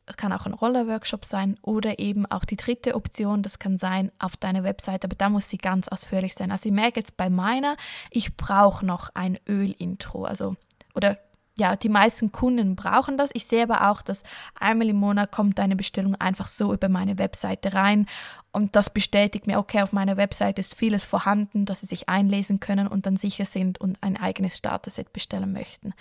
das 0.06 0.16
kann 0.16 0.32
auch 0.32 0.47
ein 0.47 0.54
Roller-Workshop 0.54 1.25
sein 1.25 1.59
oder 1.62 1.99
eben 1.99 2.26
auch 2.26 2.44
die 2.44 2.56
dritte 2.56 2.94
Option, 2.94 3.42
das 3.42 3.59
kann 3.59 3.78
sein 3.78 4.11
auf 4.18 4.37
deiner 4.37 4.64
Website, 4.64 5.04
aber 5.04 5.14
da 5.16 5.28
muss 5.28 5.49
sie 5.49 5.59
ganz 5.59 5.88
ausführlich 5.88 6.35
sein. 6.35 6.50
Also 6.50 6.68
ich 6.68 6.75
merke 6.75 7.00
jetzt 7.00 7.16
bei 7.16 7.30
meiner, 7.30 7.76
ich 8.11 8.37
brauche 8.37 8.85
noch 8.85 9.11
ein 9.14 9.38
Öl-Intro, 9.49 10.25
also 10.25 10.56
oder 10.94 11.18
ja, 11.59 11.76
die 11.76 11.90
meisten 11.90 12.32
Kunden 12.32 12.76
brauchen 12.76 13.18
das. 13.18 13.30
Ich 13.35 13.47
sehe 13.47 13.64
aber 13.64 13.90
auch, 13.90 14.00
dass 14.00 14.23
einmal 14.59 14.88
im 14.88 14.97
Monat 14.97 15.32
kommt 15.32 15.61
eine 15.61 15.76
Bestellung 15.76 16.14
einfach 16.14 16.49
so 16.49 16.73
über 16.73 16.88
meine 16.88 17.18
Webseite 17.18 17.75
rein 17.75 18.06
und 18.52 18.75
das 18.75 18.90
bestätigt 18.90 19.47
mir, 19.47 19.59
okay, 19.59 19.82
auf 19.82 19.92
meiner 19.92 20.16
Webseite 20.16 20.61
ist 20.61 20.75
vieles 20.75 21.04
vorhanden, 21.04 21.66
dass 21.66 21.80
sie 21.80 21.87
sich 21.87 22.09
einlesen 22.09 22.59
können 22.59 22.87
und 22.87 23.04
dann 23.04 23.16
sicher 23.16 23.44
sind 23.44 23.78
und 23.80 23.99
ein 24.02 24.16
eigenes 24.16 24.56
Starter-Set 24.56 25.12
bestellen 25.12 25.52
möchten. 25.52 25.92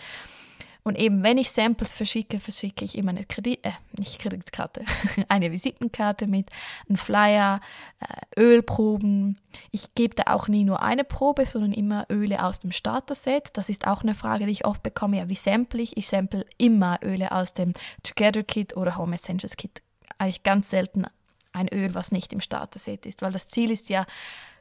Und 0.84 0.98
eben, 0.98 1.24
wenn 1.24 1.38
ich 1.38 1.52
Samples 1.52 1.94
verschicke, 1.94 2.40
verschicke 2.40 2.84
ich 2.84 2.98
immer 2.98 3.12
eine 3.12 3.26
Kredit, 3.26 3.64
äh, 3.64 3.72
nicht 3.98 4.20
Kreditkarte, 4.20 4.84
eine 5.28 5.52
Visitenkarte 5.52 6.26
mit, 6.26 6.50
einen 6.90 6.98
Flyer, 6.98 7.62
äh, 8.00 8.40
Ölproben. 8.40 9.40
Ich 9.70 9.94
gebe 9.94 10.16
da 10.16 10.34
auch 10.34 10.48
nie 10.48 10.64
nur 10.64 10.82
eine 10.82 11.04
Probe, 11.04 11.46
sondern 11.46 11.74
immer 11.74 12.08
Öle 12.10 12.44
aus 12.44 12.60
dem 12.60 12.72
Starter-Set. 12.72 13.50
Das 13.54 13.70
ist 13.70 13.86
auch 13.86 14.02
eine 14.02 14.16
Frage, 14.16 14.48
die 14.48 14.54
ich 14.54 14.66
oft 14.66 14.82
bekomme. 14.82 15.18
Ja, 15.18 15.30
wie 15.30 15.36
sample 15.36 15.82
ich? 15.82 15.98
Ich 15.98 16.08
sample 16.08 16.46
immer 16.58 17.00
Öle 17.04 17.32
aus 17.32 17.54
dem 17.54 17.74
Together 18.02 18.44
Kit 18.44 18.76
oder 18.76 18.98
Home 18.98 19.16
Essentials 19.16 19.58
Kit. 19.58 19.84
Eigentlich 20.18 20.42
ganz 20.42 20.72
selten 20.72 21.06
ein 21.54 21.68
Öl, 21.68 21.94
was 21.94 22.12
nicht 22.12 22.34
im 22.34 22.42
Starter-Set 22.42 23.06
ist, 23.06 23.22
weil 23.22 23.32
das 23.32 23.48
Ziel 23.48 23.70
ist 23.72 23.90
ja, 23.90 24.06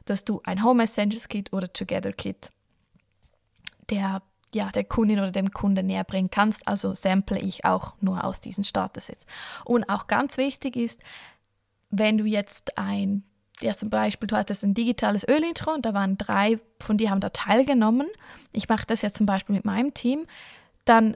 dass 0.05 0.23
du 0.23 0.41
ein 0.43 0.63
Home 0.63 0.83
Essentials 0.83 1.29
Kit 1.29 1.51
oder 1.51 1.71
Together 1.71 2.11
Kit 2.13 2.51
der 3.89 4.21
ja, 4.53 4.69
der 4.69 4.83
Kundin 4.83 5.19
oder 5.19 5.31
dem 5.31 5.51
Kunden 5.51 5.85
näher 5.85 6.03
bringen 6.03 6.29
kannst. 6.29 6.67
Also 6.67 6.93
sample 6.93 7.39
ich 7.39 7.65
auch 7.65 7.95
nur 8.01 8.23
aus 8.23 8.41
diesen 8.41 8.63
Starter-Sets. 8.63 9.25
Und 9.65 9.89
auch 9.89 10.07
ganz 10.07 10.37
wichtig 10.37 10.75
ist, 10.75 10.99
wenn 11.89 12.17
du 12.17 12.25
jetzt 12.25 12.77
ein, 12.77 13.23
ja 13.61 13.73
zum 13.73 13.89
Beispiel, 13.89 14.27
du 14.27 14.37
hattest 14.37 14.63
ein 14.63 14.73
digitales 14.73 15.27
Ölintro 15.27 15.73
und 15.73 15.85
da 15.85 15.93
waren 15.93 16.17
drei 16.17 16.59
von 16.79 16.97
dir 16.97 17.11
haben 17.11 17.19
da 17.21 17.29
teilgenommen. 17.29 18.07
Ich 18.53 18.67
mache 18.69 18.87
das 18.87 19.01
ja 19.01 19.11
zum 19.11 19.25
Beispiel 19.25 19.55
mit 19.55 19.65
meinem 19.65 19.93
Team. 19.93 20.25
Dann 20.83 21.15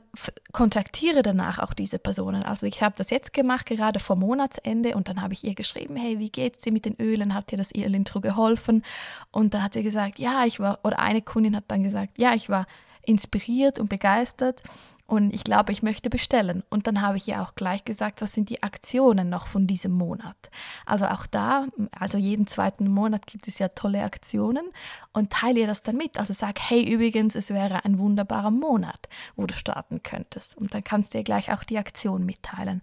kontaktiere 0.52 1.24
danach 1.24 1.58
auch 1.58 1.74
diese 1.74 1.98
Personen. 1.98 2.44
Also 2.44 2.68
ich 2.68 2.84
habe 2.84 2.94
das 2.98 3.10
jetzt 3.10 3.34
gemacht, 3.34 3.66
gerade 3.66 4.00
vor 4.00 4.16
Monatsende, 4.16 4.96
und 4.96 5.08
dann 5.08 5.24
habe 5.24 5.34
ich 5.34 5.44
ihr 5.44 5.56
geschrieben, 5.56 5.96
hey, 5.96 6.20
wie 6.20 6.30
geht's 6.30 6.64
dir 6.64 6.72
mit 6.72 6.86
den 6.86 6.96
Ölen? 7.02 7.34
Hat 7.34 7.52
dir 7.52 7.58
das 7.58 7.74
Ölintro 7.74 8.22
geholfen? 8.22 8.84
Und 9.32 9.56
dann 9.56 9.64
hat 9.64 9.74
sie 9.74 9.82
gesagt, 9.82 10.20
ja, 10.20 10.46
ich 10.46 10.60
war, 10.60 10.80
oder 10.84 11.00
eine 11.00 11.24
Kundin 11.24 11.56
hat 11.56 11.64
dann 11.70 11.82
gesagt, 11.82 12.20
ja, 12.20 12.36
ich 12.36 12.48
war 12.48 12.68
inspiriert 13.06 13.80
und 13.80 13.90
begeistert 13.90 14.62
und 15.08 15.36
ich 15.36 15.44
glaube, 15.44 15.72
ich 15.72 15.84
möchte 15.84 16.10
bestellen. 16.10 16.64
Und 16.70 16.88
dann 16.88 17.02
habe 17.02 17.18
ich 17.18 17.28
ihr 17.28 17.42
auch 17.42 17.54
gleich 17.54 17.86
gesagt, 17.86 18.24
was 18.24 18.34
sind 18.34 18.50
die 18.50 18.64
Aktionen 18.64 19.30
noch 19.30 19.46
von 19.46 19.68
diesem 19.68 19.92
Monat. 19.92 20.50
Also 20.86 21.06
auch 21.06 21.28
da, 21.28 21.68
also 21.92 22.18
jeden 22.18 22.48
zweiten 22.48 22.90
Monat 22.90 23.28
gibt 23.28 23.48
es 23.48 23.60
ja 23.60 23.68
tolle 23.68 24.04
Aktionen 24.04 24.66
und 25.14 25.32
teile 25.32 25.60
ihr 25.60 25.68
das 25.68 25.84
dann 25.84 25.98
mit. 25.98 26.18
Also 26.18 26.34
sag, 26.34 26.60
hey, 26.60 26.84
übrigens, 26.84 27.36
es 27.36 27.52
wäre 27.52 27.86
ein 27.86 28.00
wunderbarer 28.00 28.50
Monat, 28.50 29.08
wo 29.36 29.46
du 29.46 29.54
starten 29.54 30.02
könntest. 30.02 30.58
Und 30.58 30.74
dann 30.74 30.84
kannst 30.84 31.14
du 31.14 31.20
ihr 31.20 31.24
gleich 31.24 31.52
auch 31.52 31.64
die 31.64 31.78
Aktion 31.78 32.26
mitteilen. 32.26 32.82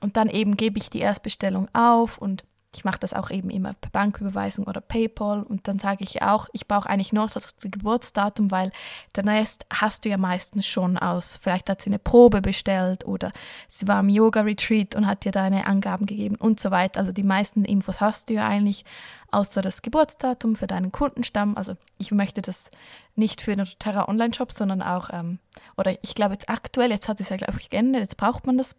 Und 0.00 0.16
dann 0.16 0.30
eben 0.30 0.56
gebe 0.56 0.78
ich 0.78 0.88
die 0.88 1.00
Erstbestellung 1.00 1.68
auf 1.74 2.16
und 2.16 2.44
ich 2.74 2.84
mache 2.84 2.98
das 2.98 3.12
auch 3.12 3.30
eben 3.30 3.50
immer 3.50 3.74
per 3.74 3.90
Banküberweisung 3.90 4.66
oder 4.66 4.80
PayPal 4.80 5.42
und 5.42 5.68
dann 5.68 5.78
sage 5.78 6.04
ich 6.04 6.22
auch, 6.22 6.48
ich 6.52 6.66
brauche 6.66 6.88
eigentlich 6.88 7.12
noch 7.12 7.30
das 7.30 7.54
Geburtsdatum, 7.60 8.50
weil 8.50 8.72
den 9.14 9.28
Rest 9.28 9.66
hast 9.72 10.04
du 10.04 10.08
ja 10.08 10.16
meistens 10.16 10.66
schon 10.66 10.96
aus. 10.96 11.38
Vielleicht 11.40 11.68
hat 11.68 11.82
sie 11.82 11.90
eine 11.90 11.98
Probe 11.98 12.40
bestellt 12.40 13.06
oder 13.06 13.32
sie 13.68 13.86
war 13.88 14.00
im 14.00 14.08
Yoga-Retreat 14.08 14.94
und 14.94 15.06
hat 15.06 15.24
dir 15.24 15.32
deine 15.32 15.66
Angaben 15.66 16.06
gegeben 16.06 16.36
und 16.36 16.60
so 16.60 16.70
weiter. 16.70 17.00
Also 17.00 17.12
die 17.12 17.22
meisten 17.22 17.64
Infos 17.64 18.00
hast 18.00 18.30
du 18.30 18.34
ja 18.34 18.48
eigentlich, 18.48 18.86
außer 19.30 19.60
das 19.60 19.82
Geburtsdatum 19.82 20.56
für 20.56 20.66
deinen 20.66 20.92
Kundenstamm. 20.92 21.56
Also 21.58 21.74
ich 21.98 22.10
möchte 22.10 22.40
das 22.40 22.70
nicht 23.16 23.42
für 23.42 23.54
den 23.54 23.66
Terra 23.78 24.08
Online-Shop, 24.08 24.50
sondern 24.50 24.80
auch, 24.80 25.10
ähm, 25.12 25.38
oder 25.76 26.02
ich 26.02 26.14
glaube 26.14 26.34
jetzt 26.34 26.48
aktuell, 26.48 26.90
jetzt 26.90 27.08
hat 27.08 27.20
es 27.20 27.28
ja, 27.28 27.36
glaube 27.36 27.58
ich, 27.60 27.68
geändert, 27.68 28.00
jetzt 28.00 28.16
braucht 28.16 28.46
man 28.46 28.56
das 28.56 28.74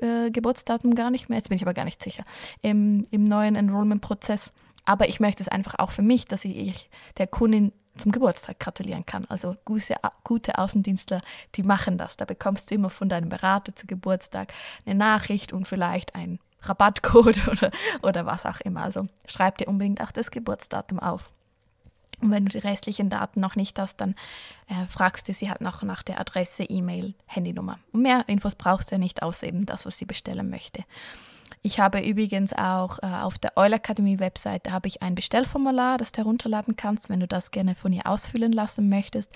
äh, 0.00 0.30
Geburtsdatum 0.30 0.94
gar 0.94 1.10
nicht 1.10 1.28
mehr, 1.28 1.38
jetzt 1.38 1.48
bin 1.48 1.56
ich 1.56 1.62
aber 1.62 1.74
gar 1.74 1.84
nicht 1.84 2.02
sicher, 2.02 2.24
im, 2.62 3.06
im 3.10 3.24
neuen 3.24 3.56
Enrollment-Prozess. 3.56 4.52
Aber 4.84 5.08
ich 5.08 5.20
möchte 5.20 5.42
es 5.42 5.48
einfach 5.48 5.78
auch 5.78 5.92
für 5.92 6.02
mich, 6.02 6.26
dass 6.26 6.44
ich 6.44 6.90
der 7.18 7.26
Kundin 7.26 7.72
zum 7.96 8.10
Geburtstag 8.12 8.58
gratulieren 8.58 9.04
kann. 9.04 9.26
Also 9.26 9.56
gute, 9.64 9.94
gute 10.24 10.58
Außendienstler, 10.58 11.20
die 11.54 11.62
machen 11.62 11.98
das. 11.98 12.16
Da 12.16 12.24
bekommst 12.24 12.70
du 12.70 12.74
immer 12.74 12.90
von 12.90 13.08
deinem 13.08 13.28
Berater 13.28 13.74
zu 13.74 13.86
Geburtstag 13.86 14.52
eine 14.86 14.94
Nachricht 14.94 15.52
und 15.52 15.68
vielleicht 15.68 16.14
ein 16.14 16.38
Rabattcode 16.62 17.48
oder, 17.48 17.70
oder 18.02 18.26
was 18.26 18.46
auch 18.46 18.60
immer. 18.60 18.82
Also 18.82 19.08
schreib 19.26 19.58
dir 19.58 19.68
unbedingt 19.68 20.00
auch 20.00 20.12
das 20.12 20.30
Geburtsdatum 20.30 20.98
auf. 20.98 21.30
Und 22.22 22.30
wenn 22.30 22.44
du 22.44 22.50
die 22.50 22.66
restlichen 22.66 23.10
Daten 23.10 23.40
noch 23.40 23.56
nicht 23.56 23.78
hast, 23.78 24.00
dann 24.00 24.14
äh, 24.68 24.86
fragst 24.86 25.28
du 25.28 25.34
sie 25.34 25.50
halt 25.50 25.60
noch 25.60 25.82
nach 25.82 26.02
der 26.02 26.20
Adresse, 26.20 26.62
E-Mail, 26.62 27.14
Handynummer. 27.26 27.78
Und 27.92 28.02
mehr 28.02 28.24
Infos 28.28 28.54
brauchst 28.54 28.90
du 28.90 28.94
ja 28.94 28.98
nicht, 28.98 29.22
außer 29.22 29.46
eben 29.48 29.66
das, 29.66 29.84
was 29.86 29.98
sie 29.98 30.04
bestellen 30.04 30.48
möchte. 30.48 30.84
Ich 31.64 31.78
habe 31.78 32.00
übrigens 32.00 32.52
auch 32.52 32.98
äh, 33.04 33.06
auf 33.06 33.38
der 33.38 33.56
Euler 33.56 33.76
Akademie 33.76 34.18
Webseite 34.18 34.72
habe 34.72 34.88
ich 34.88 35.00
ein 35.00 35.14
Bestellformular, 35.14 35.96
das 35.96 36.10
du 36.10 36.18
herunterladen 36.18 36.74
kannst, 36.74 37.08
wenn 37.08 37.20
du 37.20 37.28
das 37.28 37.52
gerne 37.52 37.76
von 37.76 37.92
ihr 37.92 38.04
ausfüllen 38.04 38.50
lassen 38.50 38.88
möchtest. 38.88 39.32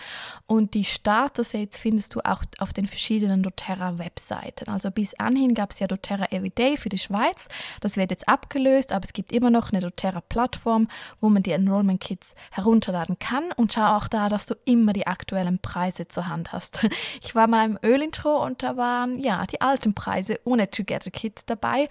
Und 0.47 0.75
die 0.75 0.85
Starter-Sets 0.85 1.79
findest 1.79 2.17
du 2.17 2.21
auch 2.25 2.43
auf 2.59 2.73
den 2.73 2.89
verschiedenen 2.89 3.45
doTERRA 3.45 3.99
Webseiten. 3.99 4.69
Also 4.69 4.91
bis 4.91 5.15
anhin 5.15 5.55
gab 5.55 5.71
es 5.71 5.79
ja 5.79 5.87
doTERRA 5.87 6.27
Everyday 6.33 6.77
für 6.77 6.89
die 6.89 6.99
Schweiz. 6.99 7.47
Das 7.81 7.97
wird 7.97 8.11
jetzt 8.11 8.29
abgelöst, 8.29 8.91
aber 8.91 9.05
es 9.05 9.13
gibt 9.13 9.31
immer 9.31 9.51
noch 9.51 9.71
eine 9.73 9.79
doTERRA 9.79 10.21
Plattform, 10.23 10.89
wo 11.21 11.29
man 11.29 11.45
die 11.45 11.53
Enrollment 11.53 12.01
Kits 12.01 12.35
herunterladen 12.51 13.21
kann. 13.21 13.53
Und 13.55 13.73
schau 13.73 13.97
auch 13.97 14.09
da, 14.09 14.29
dass 14.29 14.47
du 14.47 14.57
immer 14.65 14.93
die 14.93 15.07
aktuellen 15.07 15.61
Preise 15.61 16.09
zur 16.09 16.27
Hand 16.27 16.53
hast. 16.53 16.81
Ich 17.23 17.35
war 17.35 17.47
mal 17.47 17.67
im 17.67 17.79
Ölintro 17.83 18.43
und 18.45 18.63
da 18.63 18.77
waren 18.77 19.19
ja 19.19 19.45
die 19.47 19.61
alten 19.61 19.95
Preise 19.95 20.39
ohne 20.45 20.71
Together 20.71 21.11
Kit 21.11 21.43
dabei 21.47 21.89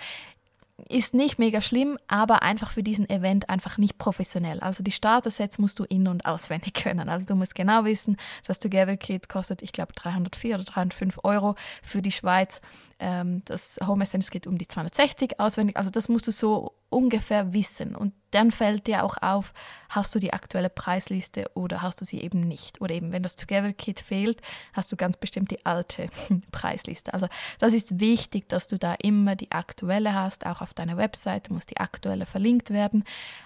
ist 0.89 1.13
nicht 1.13 1.39
mega 1.39 1.61
schlimm, 1.61 1.97
aber 2.07 2.43
einfach 2.43 2.71
für 2.71 2.83
diesen 2.83 3.09
Event 3.09 3.49
einfach 3.49 3.77
nicht 3.77 3.97
professionell. 3.97 4.59
Also 4.59 4.83
die 4.83 4.91
Starter-Sets 4.91 5.57
musst 5.57 5.79
du 5.79 5.85
in- 5.85 6.07
und 6.07 6.25
auswendig 6.25 6.73
können. 6.83 7.07
Also 7.07 7.25
du 7.25 7.35
musst 7.35 7.55
genau 7.55 7.85
wissen, 7.85 8.17
das 8.45 8.59
Together 8.59 8.97
Kit 8.97 9.29
kostet, 9.29 9.61
ich 9.61 9.71
glaube, 9.71 9.93
304 9.93 10.55
oder 10.55 10.63
305 10.63 11.19
Euro 11.23 11.55
für 11.81 12.01
die 12.01 12.11
Schweiz. 12.11 12.59
Ähm, 12.99 13.41
das 13.45 13.79
Home 13.85 14.03
Essence 14.03 14.29
geht 14.29 14.47
um 14.47 14.57
die 14.57 14.67
260 14.67 15.39
auswendig. 15.39 15.77
Also 15.77 15.89
das 15.89 16.09
musst 16.09 16.27
du 16.27 16.31
so 16.31 16.73
ungefähr 16.89 17.53
wissen. 17.53 17.95
Und 17.95 18.13
dann 18.31 18.51
fällt 18.51 18.87
dir 18.87 19.03
auch 19.03 19.17
auf, 19.21 19.53
hast 19.89 20.13
du 20.15 20.19
die 20.19 20.33
aktuelle 20.33 20.69
Preisliste 20.69 21.45
oder 21.53 21.81
hast 21.81 22.01
du 22.01 22.05
sie 22.05 22.21
eben 22.21 22.41
nicht. 22.41 22.81
Oder 22.81 22.95
eben, 22.95 23.11
wenn 23.11 23.23
das 23.23 23.35
Together 23.35 23.73
Kit 23.73 23.99
fehlt, 23.99 24.41
hast 24.73 24.91
du 24.91 24.95
ganz 24.95 25.17
bestimmt 25.17 25.51
die 25.51 25.65
alte 25.65 26.07
Preisliste. 26.51 27.13
Also 27.13 27.27
das 27.59 27.73
ist 27.73 27.99
wichtig, 27.99 28.49
dass 28.49 28.67
du 28.67 28.77
da 28.77 28.93
immer 28.95 29.35
die 29.35 29.51
aktuelle 29.51 30.13
hast. 30.13 30.45
Auch 30.45 30.61
auf 30.61 30.73
deiner 30.73 30.97
Webseite 30.97 31.53
muss 31.53 31.65
die 31.65 31.77
aktuelle 31.77 32.25
verlinkt 32.25 32.71
werden. 32.71 33.03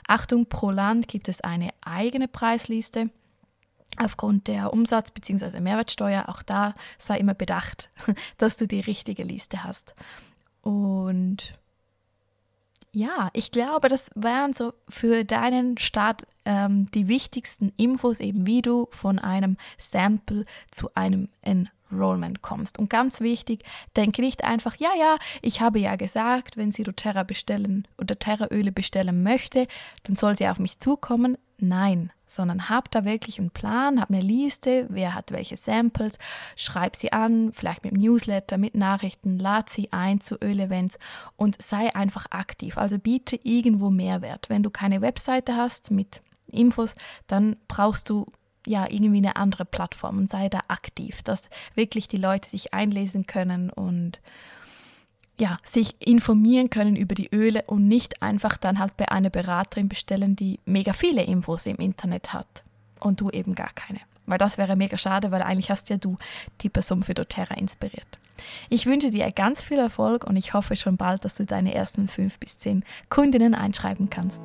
Achtung, 0.07 0.47
pro 0.47 0.69
Land 0.69 1.07
gibt 1.07 1.27
es 1.27 1.41
eine 1.41 1.69
eigene 1.81 2.27
Preisliste 2.27 3.09
aufgrund 3.97 4.47
der 4.47 4.73
Umsatz- 4.73 5.11
bzw. 5.11 5.59
Mehrwertsteuer, 5.59 6.29
auch 6.29 6.43
da 6.43 6.73
sei 6.97 7.17
immer 7.17 7.33
bedacht, 7.33 7.89
dass 8.37 8.55
du 8.55 8.67
die 8.67 8.79
richtige 8.79 9.23
Liste 9.23 9.63
hast. 9.63 9.95
Und 10.61 11.59
ja, 12.91 13.29
ich 13.33 13.51
glaube, 13.51 13.87
das 13.87 14.09
wären 14.15 14.53
so 14.53 14.73
für 14.87 15.23
deinen 15.23 15.77
Start 15.77 16.25
ähm, 16.45 16.89
die 16.91 17.07
wichtigsten 17.07 17.71
Infos, 17.77 18.19
eben 18.19 18.47
wie 18.47 18.61
du 18.61 18.87
von 18.91 19.19
einem 19.19 19.57
Sample 19.77 20.45
zu 20.71 20.89
einem 20.95 21.29
Enrollment 21.41 22.41
kommst. 22.41 22.79
Und 22.79 22.89
ganz 22.89 23.21
wichtig, 23.21 23.63
denke 23.95 24.21
nicht 24.21 24.43
einfach, 24.43 24.75
ja, 24.77 24.89
ja, 24.97 25.17
ich 25.41 25.61
habe 25.61 25.79
ja 25.79 25.95
gesagt, 25.95 26.57
wenn 26.57 26.71
sie 26.71 26.83
doTERRA 26.83 27.23
bestellen 27.23 27.87
oder 27.97 28.17
Terra-Öle 28.17 28.71
bestellen 28.71 29.21
möchte, 29.21 29.67
dann 30.03 30.15
soll 30.15 30.37
sie 30.37 30.47
auf 30.47 30.59
mich 30.59 30.79
zukommen. 30.79 31.37
Nein, 31.59 32.11
sondern 32.29 32.69
hab 32.69 32.89
da 32.91 33.03
wirklich 33.03 33.39
einen 33.39 33.49
Plan, 33.49 33.99
hab 33.99 34.09
eine 34.09 34.21
Liste, 34.21 34.85
wer 34.89 35.15
hat 35.15 35.31
welche 35.31 35.57
Samples, 35.57 36.17
schreib 36.55 36.95
sie 36.95 37.11
an, 37.11 37.51
vielleicht 37.53 37.83
mit 37.83 37.93
Newsletter, 37.93 38.57
mit 38.57 38.75
Nachrichten, 38.75 39.39
lad 39.39 39.69
sie 39.69 39.91
ein 39.91 40.21
zu 40.21 40.35
Ölevents 40.41 40.97
und 41.35 41.61
sei 41.61 41.93
einfach 41.95 42.27
aktiv. 42.29 42.77
Also 42.77 42.99
biete 42.99 43.37
irgendwo 43.43 43.89
Mehrwert. 43.89 44.49
Wenn 44.49 44.63
du 44.63 44.69
keine 44.69 45.01
Webseite 45.01 45.55
hast 45.55 45.91
mit 45.91 46.21
Infos, 46.47 46.95
dann 47.27 47.57
brauchst 47.67 48.09
du 48.09 48.27
ja 48.65 48.85
irgendwie 48.89 49.17
eine 49.17 49.35
andere 49.35 49.65
Plattform 49.65 50.19
und 50.19 50.29
sei 50.29 50.49
da 50.49 50.59
aktiv, 50.67 51.23
dass 51.23 51.49
wirklich 51.75 52.07
die 52.07 52.17
Leute 52.17 52.49
sich 52.49 52.73
einlesen 52.73 53.25
können 53.25 53.69
und 53.71 54.21
ja, 55.39 55.57
sich 55.63 55.95
informieren 56.05 56.69
können 56.69 56.95
über 56.95 57.15
die 57.15 57.29
Öle 57.33 57.63
und 57.65 57.87
nicht 57.87 58.21
einfach 58.21 58.57
dann 58.57 58.79
halt 58.79 58.95
bei 58.97 59.09
einer 59.09 59.29
Beraterin 59.29 59.89
bestellen, 59.89 60.35
die 60.35 60.59
mega 60.65 60.93
viele 60.93 61.23
Infos 61.23 61.65
im 61.65 61.77
Internet 61.77 62.33
hat 62.33 62.63
und 62.99 63.21
du 63.21 63.29
eben 63.29 63.55
gar 63.55 63.71
keine. 63.73 63.99
Weil 64.25 64.37
das 64.37 64.57
wäre 64.57 64.75
mega 64.75 64.97
schade, 64.97 65.31
weil 65.31 65.41
eigentlich 65.41 65.71
hast 65.71 65.89
ja 65.89 65.97
du 65.97 66.17
die 66.61 66.69
Person 66.69 67.03
für 67.03 67.13
doTERRA 67.13 67.55
inspiriert. 67.55 68.19
Ich 68.69 68.85
wünsche 68.85 69.09
dir 69.09 69.31
ganz 69.31 69.63
viel 69.63 69.79
Erfolg 69.79 70.23
und 70.23 70.35
ich 70.35 70.53
hoffe 70.53 70.75
schon 70.75 70.97
bald, 70.97 71.25
dass 71.25 71.35
du 71.35 71.45
deine 71.45 71.73
ersten 71.73 72.07
fünf 72.07 72.39
bis 72.39 72.57
zehn 72.57 72.83
Kundinnen 73.09 73.55
einschreiben 73.55 74.09
kannst. 74.09 74.39